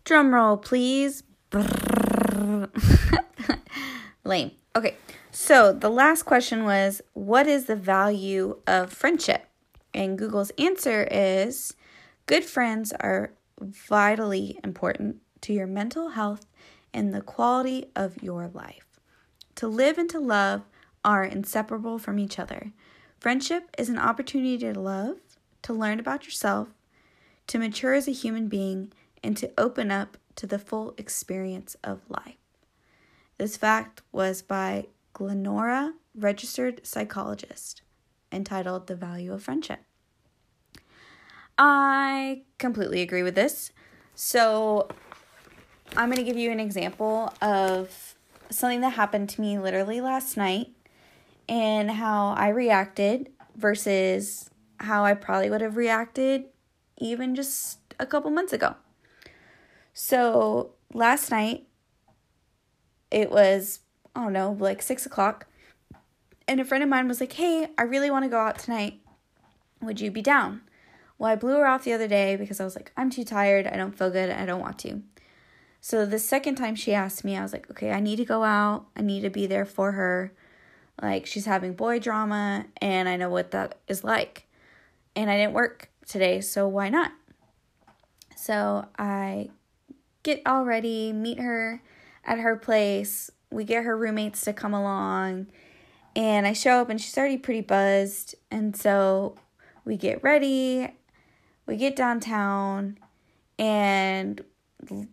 Drum 0.05 0.35
roll, 0.35 0.57
please. 0.57 1.25
Lame. 4.25 4.53
Okay, 4.75 4.97
so 5.31 5.73
the 5.73 5.91
last 5.91 6.25
question 6.25 6.65
was 6.65 7.03
What 7.13 7.47
is 7.47 7.67
the 7.67 7.77
value 7.77 8.61
of 8.67 8.93
friendship? 8.93 9.47
And 9.95 10.19
Google's 10.19 10.51
answer 10.59 11.09
is 11.11 11.75
Good 12.27 12.45
friends 12.45 12.93
are 13.01 13.33
vitally 13.61 14.59
important 14.63 15.17
to 15.43 15.53
your 15.53 15.67
mental 15.67 16.11
health 16.11 16.47
and 16.97 17.13
the 17.13 17.21
quality 17.21 17.85
of 17.95 18.23
your 18.23 18.49
life. 18.49 18.87
To 19.57 19.69
live 19.69 19.99
and 19.99 20.09
to 20.11 20.19
love 20.19 20.63
are 21.05 21.25
inseparable 21.25 21.99
from 21.99 22.19
each 22.19 22.39
other. 22.39 22.73
Friendship 23.21 23.65
is 23.79 23.91
an 23.91 23.99
opportunity 23.99 24.57
to 24.59 24.81
love, 24.81 25.19
to 25.63 25.75
learn 25.75 26.01
about 26.01 26.25
yourself, 26.25 26.69
to 27.49 27.59
mature 27.59 27.93
as 27.93 28.09
a 28.09 28.13
human 28.13 28.49
being, 28.49 28.93
and 29.23 29.37
to 29.37 29.53
open 29.59 29.91
up 29.91 30.17
to 30.37 30.47
the 30.47 30.59
full 30.59 30.95
experience 30.97 31.77
of 31.85 32.01
life. 32.09 32.39
This 33.37 33.59
fact 33.59 34.01
was 34.11 34.41
by 34.41 34.87
Glenora, 35.13 35.93
registered 36.15 36.87
psychologist, 36.87 37.83
entitled 38.33 38.87
The 38.87 38.97
Value 38.97 39.35
of 39.35 39.43
Friendship. 39.43 39.81
I 41.59 42.45
completely 42.59 43.03
agree 43.03 43.23
with 43.23 43.35
this. 43.35 43.71
So, 44.15 44.89
I'm 45.97 46.11
going 46.11 46.19
to 46.19 46.25
give 46.25 46.37
you 46.37 46.51
an 46.51 46.61
example 46.61 47.33
of 47.41 48.15
something 48.51 48.81
that 48.81 48.91
happened 48.91 49.29
to 49.31 49.41
me 49.41 49.59
literally 49.59 50.01
last 50.01 50.37
night 50.37 50.69
and 51.49 51.91
how 51.91 52.29
I 52.37 52.49
reacted 52.49 53.31
versus 53.57 54.51
how 54.79 55.05
I 55.05 55.15
probably 55.15 55.51
would 55.51 55.61
have 55.61 55.77
reacted 55.77 56.45
even 56.99 57.35
just 57.35 57.79
a 57.99 58.07
couple 58.07 58.31
months 58.31 58.53
ago. 58.53 58.75
So 59.95 60.73
last 60.93 61.31
night, 61.31 61.67
it 63.11 63.31
was, 63.31 63.81
I 64.15 64.25
don't 64.25 64.33
know, 64.33 64.57
like 64.59 64.83
six 64.83 65.07
o'clock. 65.07 65.47
And 66.49 66.61
a 66.61 66.65
friend 66.65 66.85
of 66.85 66.91
mine 66.91 67.09
was 67.09 67.21
like, 67.21 67.33
Hey, 67.33 67.69
I 67.79 67.83
really 67.83 68.11
want 68.11 68.25
to 68.25 68.29
go 68.29 68.39
out 68.39 68.59
tonight. 68.59 69.01
Would 69.81 70.01
you 70.01 70.11
be 70.11 70.23
down? 70.23 70.63
Well, 71.19 71.31
I 71.31 71.37
blew 71.37 71.57
her 71.57 71.67
off 71.67 71.85
the 71.85 71.93
other 71.93 72.09
day 72.09 72.37
because 72.37 72.61
I 72.61 72.65
was 72.65 72.77
like, 72.77 72.93
I'm 72.97 73.11
too 73.11 73.25
tired. 73.25 73.67
I 73.67 73.77
don't 73.77 73.97
feel 73.97 74.11
good. 74.11 74.31
I 74.31 74.45
don't 74.45 74.61
want 74.61 74.79
to. 74.81 75.03
So 75.87 76.05
the 76.05 76.19
second 76.19 76.57
time 76.57 76.75
she 76.75 76.93
asked 76.93 77.23
me, 77.23 77.37
I 77.37 77.43
was 77.43 77.53
like, 77.53 77.71
okay, 77.71 77.93
I 77.93 78.01
need 78.01 78.17
to 78.17 78.25
go 78.25 78.43
out. 78.43 78.87
I 78.97 79.03
need 79.03 79.21
to 79.21 79.31
be 79.31 79.47
there 79.47 79.65
for 79.65 79.93
her. 79.93 80.33
Like, 81.01 81.27
she's 81.27 81.47
having 81.47 81.75
boy 81.75 82.01
drama, 82.01 82.67
and 82.83 83.09
I 83.09 83.15
know 83.15 83.29
what 83.31 83.53
that 83.53 83.79
is 83.87 84.03
like. 84.03 84.49
And 85.15 85.31
I 85.31 85.37
didn't 85.37 85.53
work 85.53 85.89
today, 86.05 86.41
so 86.41 86.67
why 86.67 86.89
not? 86.89 87.13
So 88.35 88.87
I 88.99 89.51
get 90.25 90.43
all 90.45 90.65
ready, 90.65 91.13
meet 91.13 91.39
her 91.39 91.81
at 92.25 92.41
her 92.41 92.57
place. 92.57 93.31
We 93.53 93.63
get 93.63 93.85
her 93.85 93.97
roommates 93.97 94.41
to 94.41 94.53
come 94.53 94.75
along. 94.75 95.47
And 96.17 96.49
I 96.49 96.53
show 96.53 96.81
up, 96.81 96.91
and 96.91 97.01
she's 97.01 97.17
already 97.17 97.39
pretty 97.39 97.61
buzzed. 97.61 98.35
And 98.51 98.77
so 98.77 99.37
we 99.85 99.97
get 99.97 100.21
ready, 100.25 100.89
we 101.65 101.77
get 101.77 101.95
downtown, 101.95 102.99
and 103.57 104.43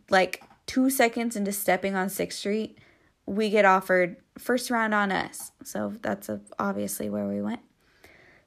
like 0.10 0.42
two 0.74 0.90
seconds 0.90 1.36
into 1.36 1.52
stepping 1.52 1.96
on 1.96 2.08
6th 2.08 2.34
Street, 2.34 2.80
we 3.28 3.52
get 3.52 3.64
offered 3.64 4.18
first 4.40 4.72
round 4.72 4.92
on 4.92 5.12
us. 5.12 5.52
So 5.64 5.94
that's 6.02 6.32
obviously 6.58 7.12
where 7.12 7.28
we 7.28 7.44
went. 7.44 7.60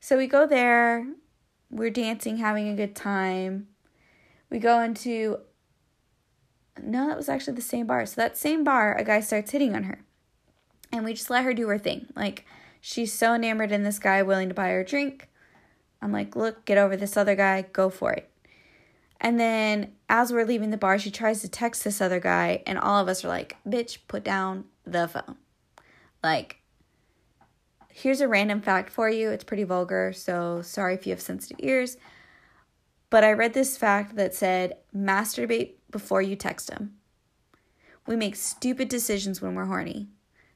So 0.01 0.17
we 0.17 0.27
go 0.27 0.45
there, 0.45 1.07
we're 1.71 1.91
dancing, 1.91 2.39
having 2.39 2.69
a 2.69 2.75
good 2.75 2.97
time. 2.97 3.69
We 4.51 4.59
go 4.59 4.81
into, 4.81 5.39
no, 6.83 7.07
that 7.07 7.17
was 7.17 7.29
actually 7.29 7.55
the 7.55 7.63
same 7.63 7.87
bar. 7.87 8.05
So 8.07 8.21
that 8.21 8.37
same 8.37 8.65
bar, 8.65 8.97
a 8.97 9.05
guy 9.05 9.21
starts 9.21 9.53
hitting 9.53 9.77
on 9.77 9.85
her. 9.85 10.05
And 10.91 11.05
we 11.05 11.15
just 11.15 11.31
let 11.31 11.45
her 11.45 11.55
do 11.55 11.69
her 11.69 11.79
thing. 11.79 12.07
Like, 12.17 12.45
she's 12.81 13.13
so 13.13 13.35
enamored 13.35 13.71
in 13.71 13.85
this 13.85 14.01
guy, 14.01 14.25
willing 14.25 14.49
to 14.49 14.55
buy 14.55 14.71
her 14.71 14.81
a 14.81 14.85
drink. 14.85 15.29
I'm 16.03 16.11
like, 16.11 16.35
look, 16.35 16.65
get 16.65 16.77
over 16.77 16.97
this 16.97 17.17
other 17.17 17.37
guy, 17.37 17.63
go 17.73 17.89
for 17.89 18.13
it. 18.13 18.29
And 19.21 19.41
then 19.41 19.93
as 20.09 20.33
we're 20.33 20.45
leaving 20.45 20.71
the 20.71 20.77
bar, 20.77 20.99
she 20.99 21.11
tries 21.11 21.41
to 21.41 21.49
text 21.49 21.85
this 21.85 22.01
other 22.01 22.21
guy, 22.21 22.63
and 22.67 22.79
all 22.79 23.01
of 23.01 23.09
us 23.09 23.25
are 23.25 23.29
like, 23.29 23.57
bitch, 23.67 23.99
put 24.09 24.23
down 24.23 24.65
the 24.85 25.09
phone. 25.09 25.37
Like, 26.23 26.61
here's 27.91 28.21
a 28.21 28.29
random 28.29 28.61
fact 28.61 28.91
for 28.91 29.09
you. 29.09 29.31
It's 29.31 29.45
pretty 29.45 29.65
vulgar, 29.65 30.13
so 30.13 30.61
sorry 30.63 30.95
if 30.95 31.07
you 31.07 31.13
have 31.13 31.21
sensitive 31.21 31.57
ears. 31.61 31.97
But 33.09 33.25
I 33.25 33.33
read 33.33 33.55
this 33.55 33.77
fact 33.77 34.17
that 34.17 34.35
said, 34.35 34.77
masturbate 34.95 35.75
before 35.91 36.21
you 36.21 36.37
text 36.37 36.71
him. 36.71 36.97
We 38.07 38.17
make 38.17 38.37
stupid 38.37 38.89
decisions 38.89 39.41
when 39.41 39.55
we're 39.55 39.65
horny. 39.65 40.09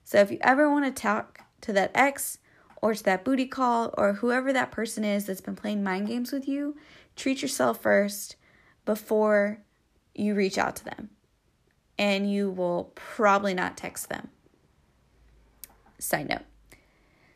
So 0.04 0.18
if 0.18 0.30
you 0.30 0.38
ever 0.42 0.70
want 0.70 0.84
to 0.84 1.02
talk 1.02 1.40
to 1.62 1.72
that 1.72 1.92
ex 1.94 2.38
or 2.82 2.94
to 2.94 3.02
that 3.04 3.24
booty 3.24 3.46
call 3.46 3.94
or 3.96 4.14
whoever 4.14 4.52
that 4.52 4.70
person 4.70 5.04
is 5.04 5.26
that's 5.26 5.40
been 5.40 5.56
playing 5.56 5.82
mind 5.82 6.08
games 6.08 6.32
with 6.32 6.46
you, 6.46 6.76
treat 7.16 7.42
yourself 7.42 7.80
first 7.80 8.36
before 8.90 9.62
you 10.16 10.34
reach 10.34 10.58
out 10.58 10.74
to 10.74 10.84
them. 10.84 11.10
And 11.96 12.28
you 12.28 12.50
will 12.50 12.90
probably 12.96 13.54
not 13.54 13.76
text 13.76 14.08
them. 14.08 14.30
Side 16.00 16.28
note. 16.28 16.42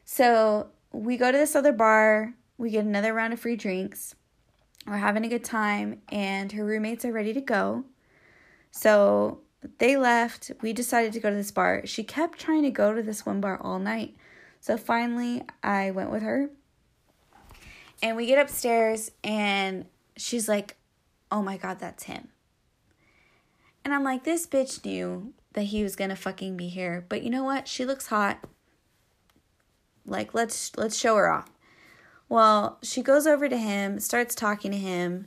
So 0.04 0.70
we 0.90 1.16
go 1.16 1.30
to 1.30 1.38
this 1.38 1.54
other 1.54 1.70
bar, 1.70 2.34
we 2.58 2.70
get 2.70 2.84
another 2.84 3.14
round 3.14 3.32
of 3.32 3.38
free 3.38 3.54
drinks. 3.54 4.16
We're 4.84 4.96
having 4.96 5.24
a 5.24 5.28
good 5.28 5.44
time, 5.44 6.02
and 6.08 6.50
her 6.50 6.64
roommates 6.64 7.04
are 7.04 7.12
ready 7.12 7.32
to 7.32 7.40
go. 7.40 7.84
So 8.72 9.38
they 9.78 9.96
left. 9.96 10.50
We 10.60 10.72
decided 10.72 11.12
to 11.12 11.20
go 11.20 11.30
to 11.30 11.36
this 11.36 11.52
bar. 11.52 11.86
She 11.86 12.02
kept 12.02 12.40
trying 12.40 12.64
to 12.64 12.70
go 12.70 12.92
to 12.92 13.00
this 13.00 13.24
one 13.24 13.40
bar 13.40 13.60
all 13.62 13.78
night. 13.78 14.16
So 14.58 14.76
finally, 14.76 15.44
I 15.62 15.92
went 15.92 16.10
with 16.10 16.22
her. 16.22 16.50
And 18.02 18.16
we 18.16 18.26
get 18.26 18.40
upstairs, 18.40 19.12
and 19.22 19.84
she's 20.16 20.48
like, 20.48 20.76
Oh 21.34 21.42
my 21.42 21.56
God, 21.56 21.80
that's 21.80 22.04
him. 22.04 22.28
And 23.84 23.92
I'm 23.92 24.04
like, 24.04 24.22
This 24.22 24.46
bitch 24.46 24.84
knew 24.84 25.32
that 25.54 25.64
he 25.64 25.82
was 25.82 25.96
gonna 25.96 26.14
fucking 26.14 26.56
be 26.56 26.68
here. 26.68 27.04
But 27.08 27.24
you 27.24 27.30
know 27.30 27.42
what? 27.42 27.66
She 27.66 27.84
looks 27.84 28.06
hot. 28.06 28.44
Like, 30.06 30.32
let's 30.32 30.70
let's 30.76 30.96
show 30.96 31.16
her 31.16 31.28
off. 31.28 31.50
Well, 32.28 32.78
she 32.84 33.02
goes 33.02 33.26
over 33.26 33.48
to 33.48 33.56
him, 33.56 33.98
starts 33.98 34.36
talking 34.36 34.70
to 34.70 34.78
him, 34.78 35.26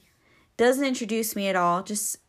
doesn't 0.56 0.86
introduce 0.86 1.36
me 1.36 1.50
at 1.50 1.58
all, 1.58 1.84
just 1.84 2.20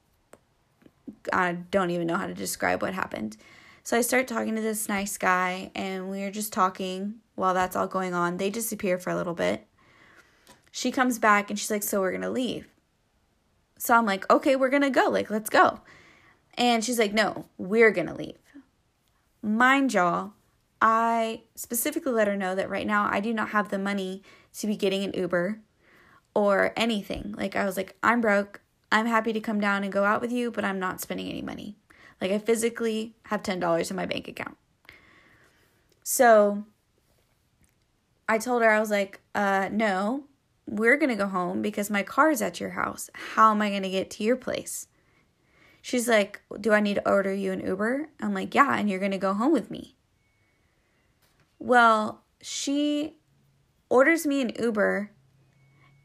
I 1.33 1.53
don't 1.53 1.91
even 1.91 2.09
know 2.09 2.17
how 2.17 2.27
to 2.27 2.35
describe 2.35 2.83
what 2.83 2.95
happened. 2.95 3.37
So 3.85 3.97
I 3.97 4.01
start 4.01 4.27
talking 4.27 4.57
to 4.57 4.61
this 4.61 4.89
nice 4.89 5.17
guy, 5.17 5.71
and 5.77 6.11
we 6.11 6.25
are 6.25 6.33
just 6.33 6.53
talking 6.53 7.21
while 7.37 7.55
that's 7.55 7.77
all 7.77 7.87
going 7.87 8.13
on. 8.13 8.39
They 8.39 8.51
disappear 8.51 8.99
for 8.99 9.11
a 9.11 9.17
little 9.17 9.35
bit. 9.35 9.69
She 10.73 10.91
comes 10.91 11.21
back 11.21 11.49
and 11.49 11.57
she's 11.57 11.71
like, 11.71 11.85
So 11.85 12.01
we're 12.01 12.11
gonna 12.11 12.29
leave. 12.29 12.67
So 13.79 13.95
I'm 13.95 14.07
like, 14.07 14.31
Okay, 14.31 14.57
we're 14.57 14.69
gonna 14.69 14.91
go. 14.91 15.09
Like, 15.09 15.31
let's 15.31 15.51
go. 15.51 15.81
And 16.55 16.85
she's 16.85 16.99
like, 16.99 17.15
No, 17.15 17.47
we're 17.57 17.91
gonna 17.91 18.15
leave. 18.15 18.37
Mind 19.43 19.95
y'all, 19.95 20.33
I 20.81 21.43
specifically 21.55 22.13
let 22.13 22.29
her 22.29 22.37
know 22.37 22.55
that 22.55 22.71
right 22.71 22.87
now 22.87 23.09
I 23.11 23.21
do 23.21 23.33
not 23.33 23.51
have 23.51 23.69
the 23.69 23.79
money 23.79 24.23
to 24.59 24.67
be 24.67 24.77
getting 24.77 25.05
an 25.05 25.13
Uber 25.15 25.61
or 26.35 26.73
anything. 26.77 27.35
Like, 27.37 27.57
I 27.57 27.65
was 27.65 27.77
like, 27.77 27.97
I'm 28.03 28.21
broke. 28.21 28.61
I'm 28.91 29.07
happy 29.07 29.33
to 29.33 29.41
come 29.41 29.61
down 29.61 29.83
and 29.83 29.93
go 29.93 30.05
out 30.05 30.21
with 30.21 30.33
you, 30.33 30.51
but 30.51 30.65
I'm 30.65 30.79
not 30.79 31.01
spending 31.01 31.29
any 31.29 31.43
money. 31.43 31.77
Like, 32.21 32.31
I 32.31 32.39
physically 32.39 33.15
have 33.25 33.43
$10 33.43 33.91
in 33.91 33.97
my 33.97 34.07
bank 34.07 34.29
account. 34.29 34.57
So 36.03 36.65
I 38.29 38.39
told 38.39 38.63
her, 38.63 38.71
I 38.71 38.81
was 38.81 38.91
like, 38.91 39.21
uh, 39.35 39.69
no, 39.71 40.25
we're 40.69 40.97
going 40.97 41.09
to 41.09 41.17
go 41.17 41.27
home 41.29 41.63
because 41.63 41.89
my 41.91 42.03
car's 42.03 42.43
at 42.43 42.61
your 42.61 42.71
house. 42.71 43.09
How 43.15 43.51
am 43.51 43.63
I 43.63 43.71
going 43.71 43.83
to 43.83 43.91
get 43.91 44.11
to 44.13 44.25
your 44.25 44.37
place? 44.37 44.87
She's 45.81 46.09
like, 46.09 46.43
Do 46.61 46.73
I 46.73 46.81
need 46.81 46.95
to 46.95 47.09
order 47.09 47.33
you 47.33 47.53
an 47.53 47.67
Uber? 47.67 48.11
I'm 48.21 48.35
like, 48.35 48.55
Yeah, 48.55 48.77
and 48.77 48.89
you're 48.89 48.99
going 48.99 49.13
to 49.13 49.19
go 49.19 49.33
home 49.33 49.53
with 49.53 49.71
me. 49.71 49.97
Well, 51.59 52.23
she 52.41 53.15
orders 53.89 54.27
me 54.27 54.43
an 54.43 54.53
Uber 54.59 55.11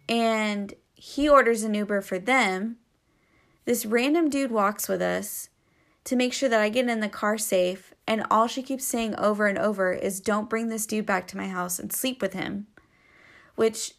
and 0.07 0.73
he 0.93 1.27
orders 1.27 1.63
an 1.63 1.73
Uber 1.73 2.01
for 2.01 2.17
them. 2.17 2.77
This 3.65 3.85
random 3.85 4.29
dude 4.29 4.51
walks 4.51 4.87
with 4.87 5.01
us 5.01 5.49
to 6.05 6.15
make 6.15 6.33
sure 6.33 6.49
that 6.49 6.61
I 6.61 6.69
get 6.69 6.87
in 6.87 6.99
the 6.99 7.09
car 7.09 7.37
safe. 7.37 7.93
And 8.07 8.25
all 8.29 8.47
she 8.47 8.61
keeps 8.61 8.85
saying 8.85 9.15
over 9.15 9.47
and 9.47 9.57
over 9.57 9.91
is, 9.93 10.19
Don't 10.19 10.49
bring 10.49 10.69
this 10.69 10.85
dude 10.85 11.05
back 11.05 11.27
to 11.27 11.37
my 11.37 11.47
house 11.47 11.79
and 11.79 11.91
sleep 11.91 12.21
with 12.21 12.33
him. 12.33 12.67
Which, 13.55 13.93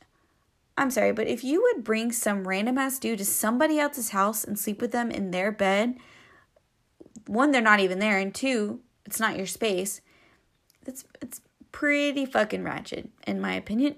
I'm 0.76 0.90
sorry, 0.90 1.12
but 1.12 1.28
if 1.28 1.44
you 1.44 1.62
would 1.62 1.84
bring 1.84 2.10
some 2.10 2.48
random 2.48 2.78
ass 2.78 2.98
dude 2.98 3.18
to 3.18 3.24
somebody 3.24 3.78
else's 3.78 4.10
house 4.10 4.44
and 4.44 4.58
sleep 4.58 4.80
with 4.80 4.90
them 4.90 5.10
in 5.10 5.30
their 5.30 5.52
bed, 5.52 5.96
one, 7.26 7.52
they're 7.52 7.62
not 7.62 7.80
even 7.80 8.00
there, 8.00 8.18
and 8.18 8.34
two, 8.34 8.80
it's 9.06 9.20
not 9.20 9.36
your 9.36 9.46
space. 9.46 10.00
It's 10.86 11.04
it's 11.22 11.40
pretty 11.72 12.26
fucking 12.26 12.64
ratchet, 12.64 13.08
in 13.26 13.40
my 13.40 13.54
opinion. 13.54 13.96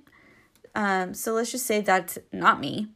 Um, 0.74 1.14
so 1.14 1.32
let's 1.32 1.50
just 1.50 1.66
say 1.66 1.80
that's 1.80 2.18
not 2.32 2.60
me. 2.60 2.88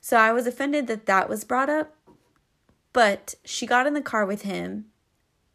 So 0.00 0.16
I 0.16 0.32
was 0.32 0.46
offended 0.46 0.86
that 0.86 1.06
that 1.06 1.28
was 1.28 1.44
brought 1.44 1.70
up. 1.70 1.94
But 2.92 3.34
she 3.44 3.66
got 3.66 3.86
in 3.86 3.94
the 3.94 4.00
car 4.00 4.24
with 4.26 4.42
him 4.42 4.86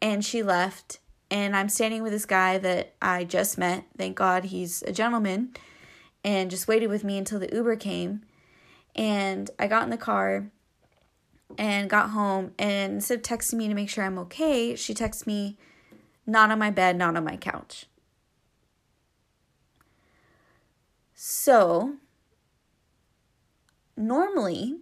and 0.00 0.24
she 0.24 0.42
left. 0.42 0.98
And 1.30 1.56
I'm 1.56 1.68
standing 1.68 2.02
with 2.02 2.12
this 2.12 2.26
guy 2.26 2.58
that 2.58 2.94
I 3.02 3.24
just 3.24 3.58
met. 3.58 3.84
Thank 3.96 4.16
God 4.16 4.44
he's 4.44 4.82
a 4.82 4.92
gentleman. 4.92 5.54
And 6.24 6.50
just 6.50 6.66
waited 6.66 6.88
with 6.88 7.04
me 7.04 7.18
until 7.18 7.38
the 7.38 7.54
Uber 7.54 7.76
came. 7.76 8.22
And 8.96 9.50
I 9.58 9.66
got 9.66 9.84
in 9.84 9.90
the 9.90 9.96
car 9.96 10.50
and 11.58 11.90
got 11.90 12.10
home. 12.10 12.52
And 12.58 12.94
instead 12.94 13.18
of 13.18 13.22
texting 13.22 13.54
me 13.54 13.68
to 13.68 13.74
make 13.74 13.90
sure 13.90 14.04
I'm 14.04 14.18
okay, 14.18 14.74
she 14.74 14.94
texts 14.94 15.26
me, 15.26 15.58
not 16.26 16.50
on 16.50 16.58
my 16.58 16.70
bed, 16.70 16.96
not 16.96 17.16
on 17.16 17.24
my 17.24 17.36
couch. 17.36 17.86
So, 21.14 21.94
normally, 23.96 24.78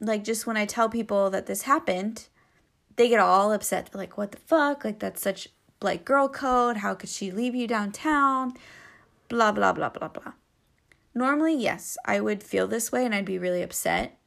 like 0.00 0.24
just 0.24 0.46
when 0.46 0.56
I 0.56 0.66
tell 0.66 0.88
people 0.88 1.30
that 1.30 1.46
this 1.46 1.62
happened, 1.62 2.28
they 2.96 3.08
get 3.08 3.20
all 3.20 3.52
upset. 3.52 3.90
They're 3.90 4.00
like, 4.00 4.18
what 4.18 4.32
the 4.32 4.38
fuck? 4.38 4.84
Like, 4.84 4.98
that's 4.98 5.22
such 5.22 5.48
like 5.80 6.04
girl 6.04 6.28
code. 6.28 6.78
How 6.78 6.94
could 6.94 7.08
she 7.08 7.30
leave 7.30 7.54
you 7.54 7.66
downtown? 7.66 8.54
Blah, 9.32 9.50
blah, 9.52 9.72
blah, 9.72 9.88
blah, 9.88 10.08
blah. 10.08 10.32
Normally, 11.14 11.54
yes, 11.54 11.96
I 12.04 12.20
would 12.20 12.42
feel 12.42 12.66
this 12.66 12.92
way 12.92 13.06
and 13.06 13.14
I'd 13.14 13.24
be 13.24 13.38
really 13.38 13.62
upset. 13.62 14.18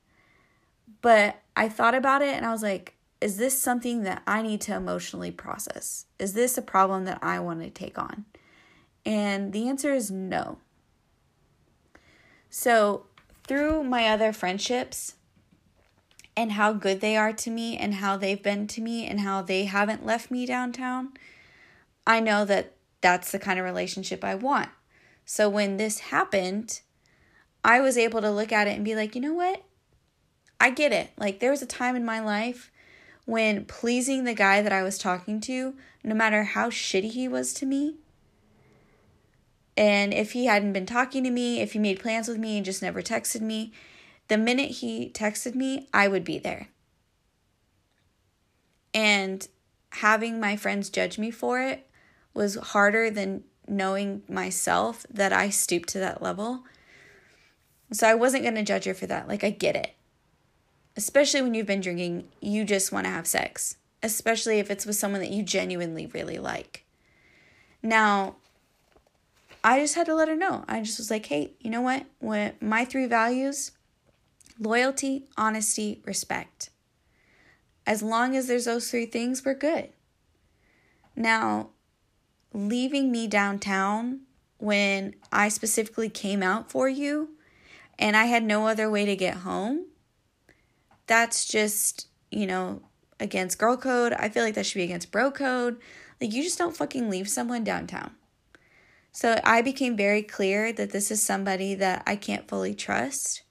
But 1.04 1.44
I 1.56 1.70
thought 1.70 1.94
about 1.94 2.24
it 2.24 2.34
and 2.34 2.44
I 2.44 2.52
was 2.52 2.64
like, 2.64 2.96
is 3.22 3.38
this 3.38 3.62
something 3.62 4.02
that 4.02 4.24
I 4.26 4.42
need 4.42 4.62
to 4.62 4.74
emotionally 4.74 5.30
process? 5.30 6.08
Is 6.18 6.34
this 6.34 6.58
a 6.58 6.62
problem 6.64 7.06
that 7.06 7.20
I 7.22 7.38
want 7.38 7.62
to 7.62 7.70
take 7.70 8.00
on? 8.00 8.26
And 9.06 9.54
the 9.54 9.70
answer 9.70 9.94
is 9.94 10.10
no. 10.10 10.58
So, 12.50 13.06
through 13.44 13.84
my 13.84 14.08
other 14.08 14.34
friendships 14.34 15.14
and 16.36 16.54
how 16.54 16.74
good 16.74 17.00
they 17.00 17.16
are 17.16 17.32
to 17.34 17.52
me 17.52 17.78
and 17.78 17.94
how 17.94 18.18
they've 18.18 18.42
been 18.42 18.66
to 18.70 18.82
me 18.82 19.06
and 19.06 19.20
how 19.20 19.44
they 19.44 19.66
haven't 19.66 20.04
left 20.04 20.32
me 20.32 20.48
downtown, 20.48 21.14
I 22.08 22.22
know 22.22 22.44
that 22.46 22.74
that's 23.02 23.32
the 23.32 23.38
kind 23.38 23.60
of 23.60 23.66
relationship 23.66 24.24
I 24.24 24.34
want. 24.34 24.70
So, 25.26 25.50
when 25.50 25.78
this 25.78 26.00
happened, 26.00 26.82
I 27.64 27.80
was 27.80 27.98
able 27.98 28.22
to 28.22 28.32
look 28.32 28.52
at 28.52 28.68
it 28.68 28.76
and 28.76 28.86
be 28.86 28.96
like, 28.96 29.16
you 29.16 29.22
know 29.22 29.34
what? 29.34 29.64
I 30.60 30.70
get 30.70 30.92
it. 30.94 31.12
Like, 31.18 31.40
there 31.40 31.52
was 31.52 31.62
a 31.62 31.68
time 31.68 31.96
in 31.96 32.06
my 32.06 32.20
life 32.20 32.72
when 33.26 33.66
pleasing 33.66 34.24
the 34.24 34.36
guy 34.36 34.62
that 34.62 34.72
I 34.72 34.84
was 34.84 34.98
talking 34.98 35.42
to, 35.42 35.74
no 36.04 36.14
matter 36.14 36.44
how 36.44 36.70
shitty 36.70 37.12
he 37.12 37.28
was 37.28 37.54
to 37.56 37.66
me, 37.66 37.96
and 39.78 40.14
if 40.14 40.32
he 40.32 40.46
hadn't 40.46 40.74
been 40.74 40.86
talking 40.86 41.24
to 41.24 41.30
me, 41.30 41.62
if 41.62 41.74
he 41.74 41.80
made 41.80 42.00
plans 42.00 42.28
with 42.28 42.38
me 42.38 42.58
and 42.58 42.66
just 42.66 42.82
never 42.82 43.02
texted 43.02 43.42
me, 43.42 43.74
the 44.28 44.38
minute 44.38 44.72
he 44.72 45.10
texted 45.10 45.54
me, 45.54 45.90
I 45.94 46.08
would 46.08 46.24
be 46.24 46.40
there. 46.40 46.70
And 48.94 49.48
having 49.90 50.40
my 50.40 50.56
friends 50.56 50.90
judge 50.90 51.18
me 51.18 51.30
for 51.30 51.62
it 51.62 51.90
was 52.34 52.56
harder 52.56 53.10
than 53.12 53.44
knowing 53.68 54.24
myself 54.30 55.06
that 55.10 55.34
I 55.34 55.50
stooped 55.50 55.90
to 55.90 56.00
that 56.00 56.22
level. 56.22 56.64
So 57.92 58.08
I 58.08 58.16
wasn't 58.16 58.44
going 58.44 58.56
to 58.56 58.64
judge 58.64 58.86
her 58.86 58.94
for 58.94 59.08
that. 59.08 59.28
Like, 59.28 59.44
I 59.44 59.50
get 59.50 59.76
it. 59.76 59.94
Especially 60.98 61.42
when 61.42 61.54
you've 61.54 61.68
been 61.68 61.82
drinking, 61.82 62.28
you 62.42 62.64
just 62.64 62.92
want 62.92 63.06
to 63.06 63.12
have 63.12 63.28
sex, 63.28 63.78
especially 64.02 64.60
if 64.60 64.72
it's 64.72 64.86
with 64.86 64.96
someone 64.96 65.22
that 65.22 65.32
you 65.32 65.44
genuinely 65.44 66.06
really 66.08 66.38
like. 66.38 66.86
Now, 67.84 68.36
I 69.64 69.80
just 69.80 69.96
had 69.96 70.06
to 70.06 70.16
let 70.16 70.28
her 70.30 70.36
know. 70.36 70.64
I 70.68 70.82
just 70.82 70.98
was 70.98 71.12
like, 71.12 71.26
hey, 71.26 71.54
you 71.60 71.70
know 71.70 71.82
what? 71.82 72.06
When 72.20 72.54
my 72.62 72.86
three 72.86 73.08
values 73.08 73.72
loyalty, 74.60 75.26
honesty, 75.38 76.02
respect. 76.06 76.70
As 77.86 78.02
long 78.02 78.36
as 78.36 78.48
there's 78.48 78.66
those 78.66 78.90
three 78.90 79.06
things, 79.06 79.44
we're 79.44 79.54
good. 79.54 79.90
Now, 81.16 81.70
leaving 82.56 83.12
me 83.12 83.28
downtown 83.28 84.22
when 84.58 85.14
I 85.32 85.50
specifically 85.50 86.10
came 86.10 86.42
out 86.42 86.72
for 86.72 86.88
you 86.88 87.30
and 88.00 88.16
I 88.16 88.26
had 88.26 88.44
no 88.44 88.68
other 88.68 88.90
way 88.90 89.06
to 89.06 89.16
get 89.16 89.38
home, 89.38 89.86
that's 91.06 91.46
just, 91.46 92.08
you 92.32 92.48
know, 92.48 92.82
against 93.20 93.60
girl 93.60 93.78
code. 93.78 94.14
I 94.14 94.30
feel 94.30 94.44
like 94.44 94.56
that 94.56 94.66
should 94.66 94.80
be 94.80 94.84
against 94.84 95.12
bro 95.12 95.32
code. 95.32 95.78
Like, 96.20 96.32
you 96.32 96.44
just 96.44 96.58
don't 96.58 96.76
fucking 96.76 97.10
leave 97.10 97.28
someone 97.28 97.64
downtown. 97.64 98.12
So 99.12 99.40
I 99.44 99.62
became 99.62 99.96
very 99.96 100.22
clear 100.22 100.74
that 100.74 100.92
this 100.92 101.12
is 101.12 101.22
somebody 101.22 101.76
that 101.76 102.04
I 102.08 102.16
can't 102.16 102.48
fully 102.48 102.74
trust. 102.74 103.44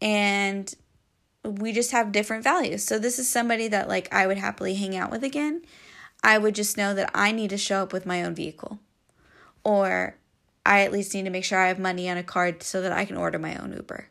And 0.00 0.72
we 1.44 1.72
just 1.72 1.92
have 1.92 2.12
different 2.12 2.44
values. 2.44 2.84
So 2.84 2.98
this 2.98 3.18
is 3.18 3.28
somebody 3.28 3.68
that 3.68 3.88
like 3.88 4.12
I 4.12 4.26
would 4.26 4.38
happily 4.38 4.74
hang 4.74 4.96
out 4.96 5.10
with 5.10 5.24
again. 5.24 5.62
I 6.22 6.38
would 6.38 6.54
just 6.54 6.76
know 6.76 6.94
that 6.94 7.10
I 7.14 7.32
need 7.32 7.50
to 7.50 7.58
show 7.58 7.82
up 7.82 7.92
with 7.92 8.06
my 8.06 8.22
own 8.22 8.34
vehicle. 8.34 8.78
or 9.64 10.16
I 10.64 10.80
at 10.80 10.92
least 10.92 11.14
need 11.14 11.24
to 11.24 11.30
make 11.30 11.44
sure 11.44 11.58
I 11.58 11.68
have 11.68 11.78
money 11.78 12.08
on 12.08 12.16
a 12.16 12.22
card 12.22 12.62
so 12.62 12.80
that 12.80 12.92
I 12.92 13.04
can 13.04 13.16
order 13.16 13.38
my 13.38 13.56
own 13.56 13.72
Uber. 13.72 14.08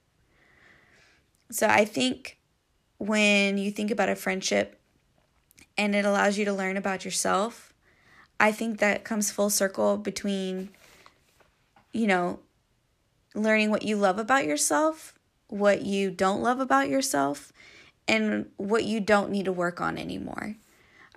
So 1.50 1.68
I 1.68 1.86
think 1.86 2.38
when 2.98 3.58
you 3.58 3.72
think 3.72 3.92
about 3.92 4.10
a 4.10 4.16
friendship 4.16 4.80
and 5.78 5.96
it 5.96 6.06
allows 6.06 6.38
you 6.38 6.46
to 6.46 6.54
learn 6.54 6.78
about 6.78 7.06
yourself, 7.06 7.74
I 8.40 8.52
think 8.52 8.80
that 8.80 9.04
comes 9.04 9.32
full 9.32 9.50
circle 9.50 9.98
between, 9.98 10.70
you 11.92 12.08
know, 12.08 12.40
learning 13.34 13.72
what 13.72 13.84
you 13.84 13.96
love 13.96 14.20
about 14.20 14.46
yourself, 14.46 15.14
what 15.48 15.84
you 15.84 16.12
don't 16.12 16.42
love 16.42 16.60
about 16.60 16.90
yourself, 16.90 17.52
and 18.08 18.48
what 18.58 18.84
you 18.84 19.00
don't 19.00 19.32
need 19.32 19.46
to 19.46 19.52
work 19.52 19.80
on 19.82 19.98
anymore. 19.98 20.56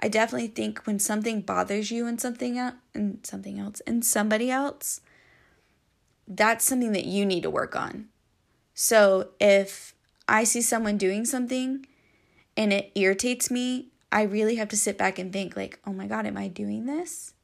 I 0.01 0.09
definitely 0.09 0.49
think 0.49 0.87
when 0.87 0.99
something 0.99 1.43
bothers 1.43 1.91
you 1.91 2.07
and 2.07 2.21
something 2.21 2.59
else 2.59 2.75
and 2.95 3.25
something 3.25 3.59
else 3.59 3.81
and 3.87 4.05
somebody 4.05 4.51
else, 4.51 5.03
that's 6.27 6.65
something 6.65 6.93
that 6.93 7.05
you 7.05 7.27
need 7.27 7.43
to 7.43 7.51
work 7.51 7.77
on. 7.77 8.09
So 8.73 9.29
if 9.39 9.95
I 10.27 10.45
see 10.45 10.63
someone 10.63 10.97
doing 10.97 11.27
something 11.27 11.87
and 12.57 12.73
it 12.73 12.93
irritates 12.95 13.51
me, 13.51 13.89
I 14.11 14.23
really 14.23 14.57
have 14.57 14.69
to 14.71 14.77
sit 14.77 14.97
back 14.97 15.19
and 15.19 15.33
think 15.33 15.55
like, 15.55 15.79
"Oh 15.87 15.93
my 15.93 16.07
god, 16.07 16.27
am 16.27 16.39
I 16.39 16.49
doing 16.49 16.87
this? 16.87 17.35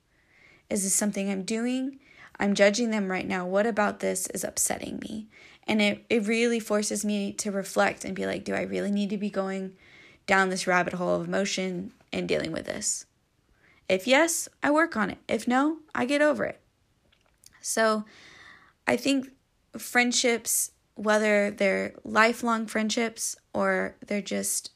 Is 0.70 0.82
this 0.82 0.94
something 0.94 1.30
I'm 1.30 1.42
doing? 1.42 2.00
I'm 2.38 2.54
judging 2.54 2.90
them 2.90 3.10
right 3.10 3.26
now. 3.26 3.46
What 3.46 3.66
about 3.66 4.00
this 4.00 4.28
is 4.28 4.44
upsetting 4.44 4.98
me?" 5.00 5.28
And 5.66 5.82
it 5.82 6.04
it 6.08 6.26
really 6.26 6.60
forces 6.60 7.04
me 7.04 7.32
to 7.34 7.50
reflect 7.50 8.04
and 8.04 8.16
be 8.16 8.24
like, 8.24 8.44
"Do 8.44 8.54
I 8.54 8.62
really 8.62 8.90
need 8.90 9.10
to 9.10 9.18
be 9.18 9.30
going 9.30 9.76
down 10.26 10.48
this 10.48 10.66
rabbit 10.66 10.94
hole 10.94 11.20
of 11.20 11.28
emotion 11.28 11.92
and 12.12 12.28
dealing 12.28 12.52
with 12.52 12.66
this?" 12.66 13.06
If 13.88 14.06
yes, 14.06 14.48
I 14.62 14.70
work 14.70 14.96
on 14.96 15.10
it. 15.10 15.18
If 15.28 15.46
no, 15.46 15.78
I 15.94 16.06
get 16.06 16.22
over 16.22 16.44
it. 16.44 16.60
So, 17.60 18.04
I 18.86 18.96
think 18.96 19.30
friendships, 19.78 20.72
whether 20.94 21.50
they're 21.50 21.94
lifelong 22.04 22.66
friendships 22.66 23.36
or 23.52 23.96
they're 24.06 24.22
just 24.22 24.70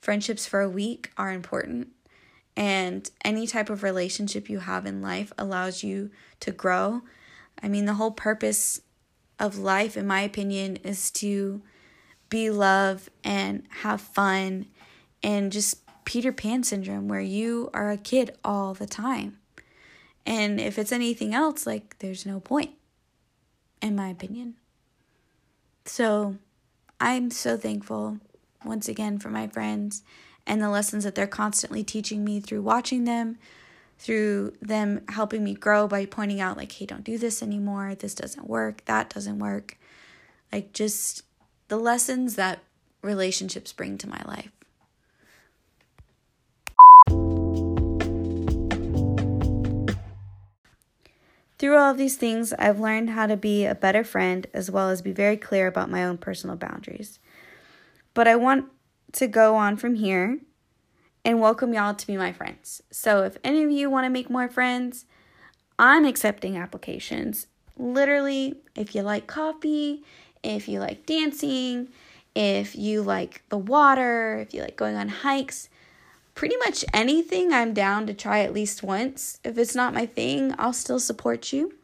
friendships 0.00 0.46
for 0.46 0.60
a 0.60 0.68
week 0.68 1.10
are 1.16 1.32
important. 1.32 1.88
And 2.56 3.08
any 3.24 3.46
type 3.46 3.70
of 3.70 3.82
relationship 3.82 4.48
you 4.48 4.60
have 4.60 4.86
in 4.86 5.02
life 5.02 5.32
allows 5.38 5.82
you 5.82 6.10
to 6.40 6.50
grow. 6.50 7.02
I 7.62 7.68
mean, 7.68 7.84
the 7.84 7.94
whole 7.94 8.10
purpose 8.10 8.80
of 9.38 9.58
life, 9.58 9.96
in 9.96 10.06
my 10.06 10.20
opinion, 10.20 10.76
is 10.76 11.10
to 11.12 11.62
be 12.28 12.50
love 12.50 13.08
and 13.24 13.62
have 13.80 14.00
fun 14.00 14.66
and 15.22 15.52
just 15.52 15.78
Peter 16.10 16.32
Pan 16.32 16.64
syndrome, 16.64 17.06
where 17.06 17.20
you 17.20 17.70
are 17.72 17.92
a 17.92 17.96
kid 17.96 18.36
all 18.42 18.74
the 18.74 18.84
time. 18.84 19.38
And 20.26 20.60
if 20.60 20.76
it's 20.76 20.90
anything 20.90 21.32
else, 21.34 21.68
like, 21.68 22.00
there's 22.00 22.26
no 22.26 22.40
point, 22.40 22.72
in 23.80 23.94
my 23.94 24.08
opinion. 24.08 24.56
So 25.84 26.34
I'm 26.98 27.30
so 27.30 27.56
thankful 27.56 28.18
once 28.64 28.88
again 28.88 29.20
for 29.20 29.30
my 29.30 29.46
friends 29.46 30.02
and 30.48 30.60
the 30.60 30.68
lessons 30.68 31.04
that 31.04 31.14
they're 31.14 31.28
constantly 31.28 31.84
teaching 31.84 32.24
me 32.24 32.40
through 32.40 32.62
watching 32.62 33.04
them, 33.04 33.38
through 33.96 34.54
them 34.60 35.02
helping 35.10 35.44
me 35.44 35.54
grow 35.54 35.86
by 35.86 36.06
pointing 36.06 36.40
out, 36.40 36.56
like, 36.56 36.72
hey, 36.72 36.86
don't 36.86 37.04
do 37.04 37.18
this 37.18 37.40
anymore. 37.40 37.94
This 37.94 38.16
doesn't 38.16 38.48
work. 38.48 38.84
That 38.86 39.10
doesn't 39.10 39.38
work. 39.38 39.78
Like, 40.50 40.72
just 40.72 41.22
the 41.68 41.76
lessons 41.76 42.34
that 42.34 42.64
relationships 43.00 43.72
bring 43.72 43.96
to 43.98 44.08
my 44.08 44.20
life. 44.26 44.50
Through 51.60 51.76
all 51.76 51.90
of 51.90 51.98
these 51.98 52.16
things, 52.16 52.54
I've 52.54 52.80
learned 52.80 53.10
how 53.10 53.26
to 53.26 53.36
be 53.36 53.66
a 53.66 53.74
better 53.74 54.02
friend 54.02 54.46
as 54.54 54.70
well 54.70 54.88
as 54.88 55.02
be 55.02 55.12
very 55.12 55.36
clear 55.36 55.66
about 55.66 55.90
my 55.90 56.02
own 56.02 56.16
personal 56.16 56.56
boundaries. 56.56 57.18
But 58.14 58.26
I 58.26 58.34
want 58.34 58.64
to 59.12 59.26
go 59.26 59.56
on 59.56 59.76
from 59.76 59.96
here 59.96 60.38
and 61.22 61.38
welcome 61.38 61.74
y'all 61.74 61.94
to 61.94 62.06
be 62.06 62.16
my 62.16 62.32
friends. 62.32 62.82
So 62.90 63.24
if 63.24 63.36
any 63.44 63.62
of 63.62 63.70
you 63.70 63.90
want 63.90 64.06
to 64.06 64.08
make 64.08 64.30
more 64.30 64.48
friends, 64.48 65.04
I'm 65.78 66.06
accepting 66.06 66.56
applications. 66.56 67.46
Literally, 67.76 68.54
if 68.74 68.94
you 68.94 69.02
like 69.02 69.26
coffee, 69.26 70.02
if 70.42 70.66
you 70.66 70.80
like 70.80 71.04
dancing, 71.04 71.90
if 72.34 72.74
you 72.74 73.02
like 73.02 73.42
the 73.50 73.58
water, 73.58 74.38
if 74.38 74.54
you 74.54 74.62
like 74.62 74.78
going 74.78 74.96
on 74.96 75.08
hikes, 75.10 75.68
pretty 76.40 76.56
much 76.56 76.86
anything 76.94 77.52
I'm 77.52 77.74
down 77.74 78.06
to 78.06 78.14
try 78.14 78.40
at 78.40 78.54
least 78.54 78.82
once. 78.82 79.38
If 79.44 79.58
it's 79.58 79.74
not 79.74 79.92
my 79.92 80.06
thing, 80.06 80.54
I'll 80.58 80.72
still 80.72 80.98
support 80.98 81.52
you. 81.52 81.74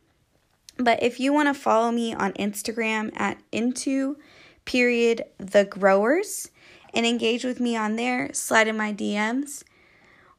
But 0.78 1.02
if 1.02 1.20
you 1.20 1.34
want 1.34 1.48
to 1.48 1.52
follow 1.52 1.92
me 1.92 2.14
on 2.14 2.32
Instagram 2.32 3.12
at 3.20 3.36
into 3.52 4.16
period 4.64 5.24
the 5.36 5.66
growers 5.66 6.48
and 6.94 7.04
engage 7.04 7.44
with 7.44 7.60
me 7.60 7.76
on 7.76 7.96
there, 7.96 8.32
slide 8.32 8.66
in 8.66 8.78
my 8.78 8.94
DMs. 8.94 9.62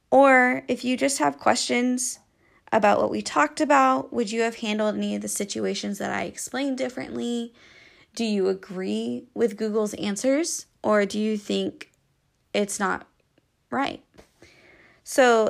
Or 0.10 0.64
if 0.68 0.84
you 0.84 0.98
just 0.98 1.20
have 1.20 1.38
questions 1.38 2.18
about 2.72 3.00
what 3.00 3.12
we 3.12 3.22
talked 3.22 3.62
about, 3.62 4.12
would 4.12 4.32
you 4.32 4.42
have 4.42 4.56
handled 4.56 4.96
any 4.96 5.14
of 5.14 5.22
the 5.22 5.28
situations 5.28 6.00
that 6.00 6.10
I 6.10 6.24
explained 6.24 6.80
differently? 6.80 7.54
Do 8.16 8.26
you 8.26 8.48
agree 8.48 9.28
with 9.36 9.58
Google's 9.58 9.94
answers 9.94 10.66
or 10.82 11.06
do 11.06 11.20
you 11.20 11.38
think 11.38 11.92
it's 12.52 12.80
not 12.80 13.06
right? 13.70 14.04
So 15.04 15.50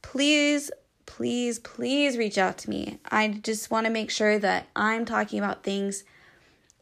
please, 0.00 0.70
please, 1.06 1.58
please 1.58 2.16
reach 2.16 2.38
out 2.38 2.58
to 2.58 2.70
me. 2.70 2.98
I 3.10 3.28
just 3.28 3.70
want 3.70 3.86
to 3.86 3.92
make 3.92 4.10
sure 4.10 4.38
that 4.38 4.68
I'm 4.74 5.04
talking 5.04 5.38
about 5.38 5.62
things 5.62 6.04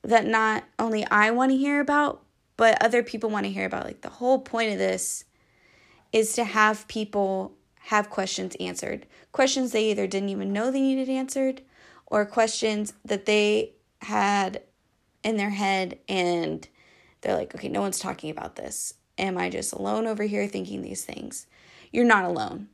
that 0.03 0.27
not 0.27 0.65
only 0.79 1.07
I 1.07 1.31
want 1.31 1.53
to 1.53 1.57
hear 1.57 1.81
about, 1.81 2.23
but 2.57 2.83
other 2.83 3.03
people 3.03 3.31
want 3.31 3.47
to 3.47 3.53
hear 3.53 3.67
about. 3.67 3.85
Like 3.85 4.03
the 4.03 4.09
whole 4.09 4.39
point 4.39 4.73
of 4.73 4.79
this 4.79 5.25
is 6.13 6.33
to 6.35 6.45
have 6.45 6.89
people 6.89 7.55
have 7.81 8.11
questions 8.11 8.57
answered. 8.61 9.07
Questions 9.33 9.73
they 9.73 9.91
either 9.91 10.07
didn't 10.07 10.29
even 10.29 10.53
know 10.53 10.71
they 10.71 10.81
needed 10.81 11.09
answered 11.09 11.63
or 12.07 12.27
questions 12.27 12.93
that 13.05 13.27
they 13.27 13.73
had 14.03 14.63
in 15.23 15.37
their 15.37 15.51
head 15.51 15.99
and 16.09 16.67
they're 17.21 17.37
like, 17.37 17.55
okay, 17.55 17.69
no 17.69 17.81
one's 17.81 17.99
talking 17.99 18.31
about 18.31 18.57
this. 18.57 18.95
Am 19.21 19.37
I 19.37 19.51
just 19.51 19.75
alone 19.75 20.07
over 20.07 20.23
here 20.25 20.49
thinking 20.49 20.81
these 20.81 21.05
things? 21.05 21.47
You're 21.93 22.07
not 22.07 22.25
alone. 22.25 22.69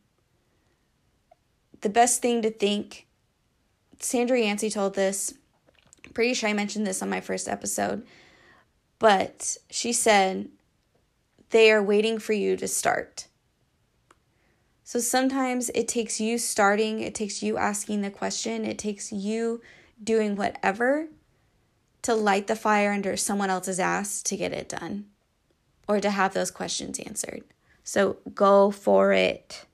The 1.80 1.88
best 1.88 2.22
thing 2.22 2.40
to 2.42 2.50
think, 2.50 3.08
Sandra 3.98 4.40
Yancey 4.40 4.70
told 4.70 4.94
this 4.94 5.34
pretty 6.14 6.34
sure 6.34 6.48
I 6.48 6.52
mentioned 6.52 6.86
this 6.86 7.02
on 7.02 7.10
my 7.10 7.20
first 7.20 7.48
episode, 7.48 8.06
but 9.00 9.56
she 9.70 9.92
said 9.92 10.48
they 11.50 11.72
are 11.72 11.82
waiting 11.82 12.20
for 12.20 12.32
you 12.32 12.56
to 12.56 12.68
start. 12.68 13.26
So 14.84 15.00
sometimes 15.00 15.68
it 15.70 15.88
takes 15.88 16.20
you 16.20 16.38
starting, 16.38 17.00
it 17.00 17.14
takes 17.14 17.42
you 17.42 17.58
asking 17.58 18.02
the 18.02 18.10
question, 18.10 18.64
it 18.64 18.78
takes 18.78 19.10
you 19.10 19.60
doing 20.02 20.36
whatever 20.36 21.08
to 22.02 22.14
light 22.14 22.46
the 22.46 22.54
fire 22.54 22.92
under 22.92 23.16
someone 23.16 23.50
else's 23.50 23.80
ass 23.80 24.22
to 24.22 24.36
get 24.36 24.52
it 24.52 24.68
done 24.68 25.06
or 25.88 26.00
to 26.00 26.10
have 26.10 26.34
those 26.34 26.50
questions 26.50 26.98
answered. 26.98 27.44
So 27.84 28.18
go 28.34 28.70
for 28.70 29.12
it. 29.12 29.66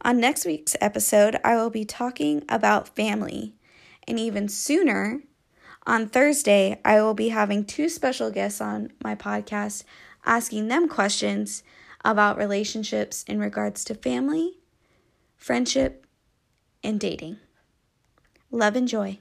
On 0.00 0.20
next 0.20 0.46
week's 0.46 0.76
episode, 0.80 1.38
I 1.44 1.56
will 1.56 1.70
be 1.70 1.84
talking 1.84 2.44
about 2.48 2.94
family. 2.94 3.54
And 4.06 4.18
even 4.18 4.48
sooner, 4.48 5.22
on 5.86 6.08
Thursday, 6.08 6.80
I 6.84 7.02
will 7.02 7.14
be 7.14 7.30
having 7.30 7.64
two 7.64 7.88
special 7.88 8.30
guests 8.30 8.60
on 8.60 8.92
my 9.02 9.14
podcast 9.14 9.84
asking 10.24 10.68
them 10.68 10.88
questions 10.88 11.62
about 12.04 12.38
relationships 12.38 13.24
in 13.24 13.40
regards 13.40 13.84
to 13.84 13.94
family, 13.94 14.58
friendship, 15.36 16.06
and 16.82 17.00
dating. 17.00 17.38
Love 18.50 18.76
and 18.76 18.88
joy. 18.88 19.18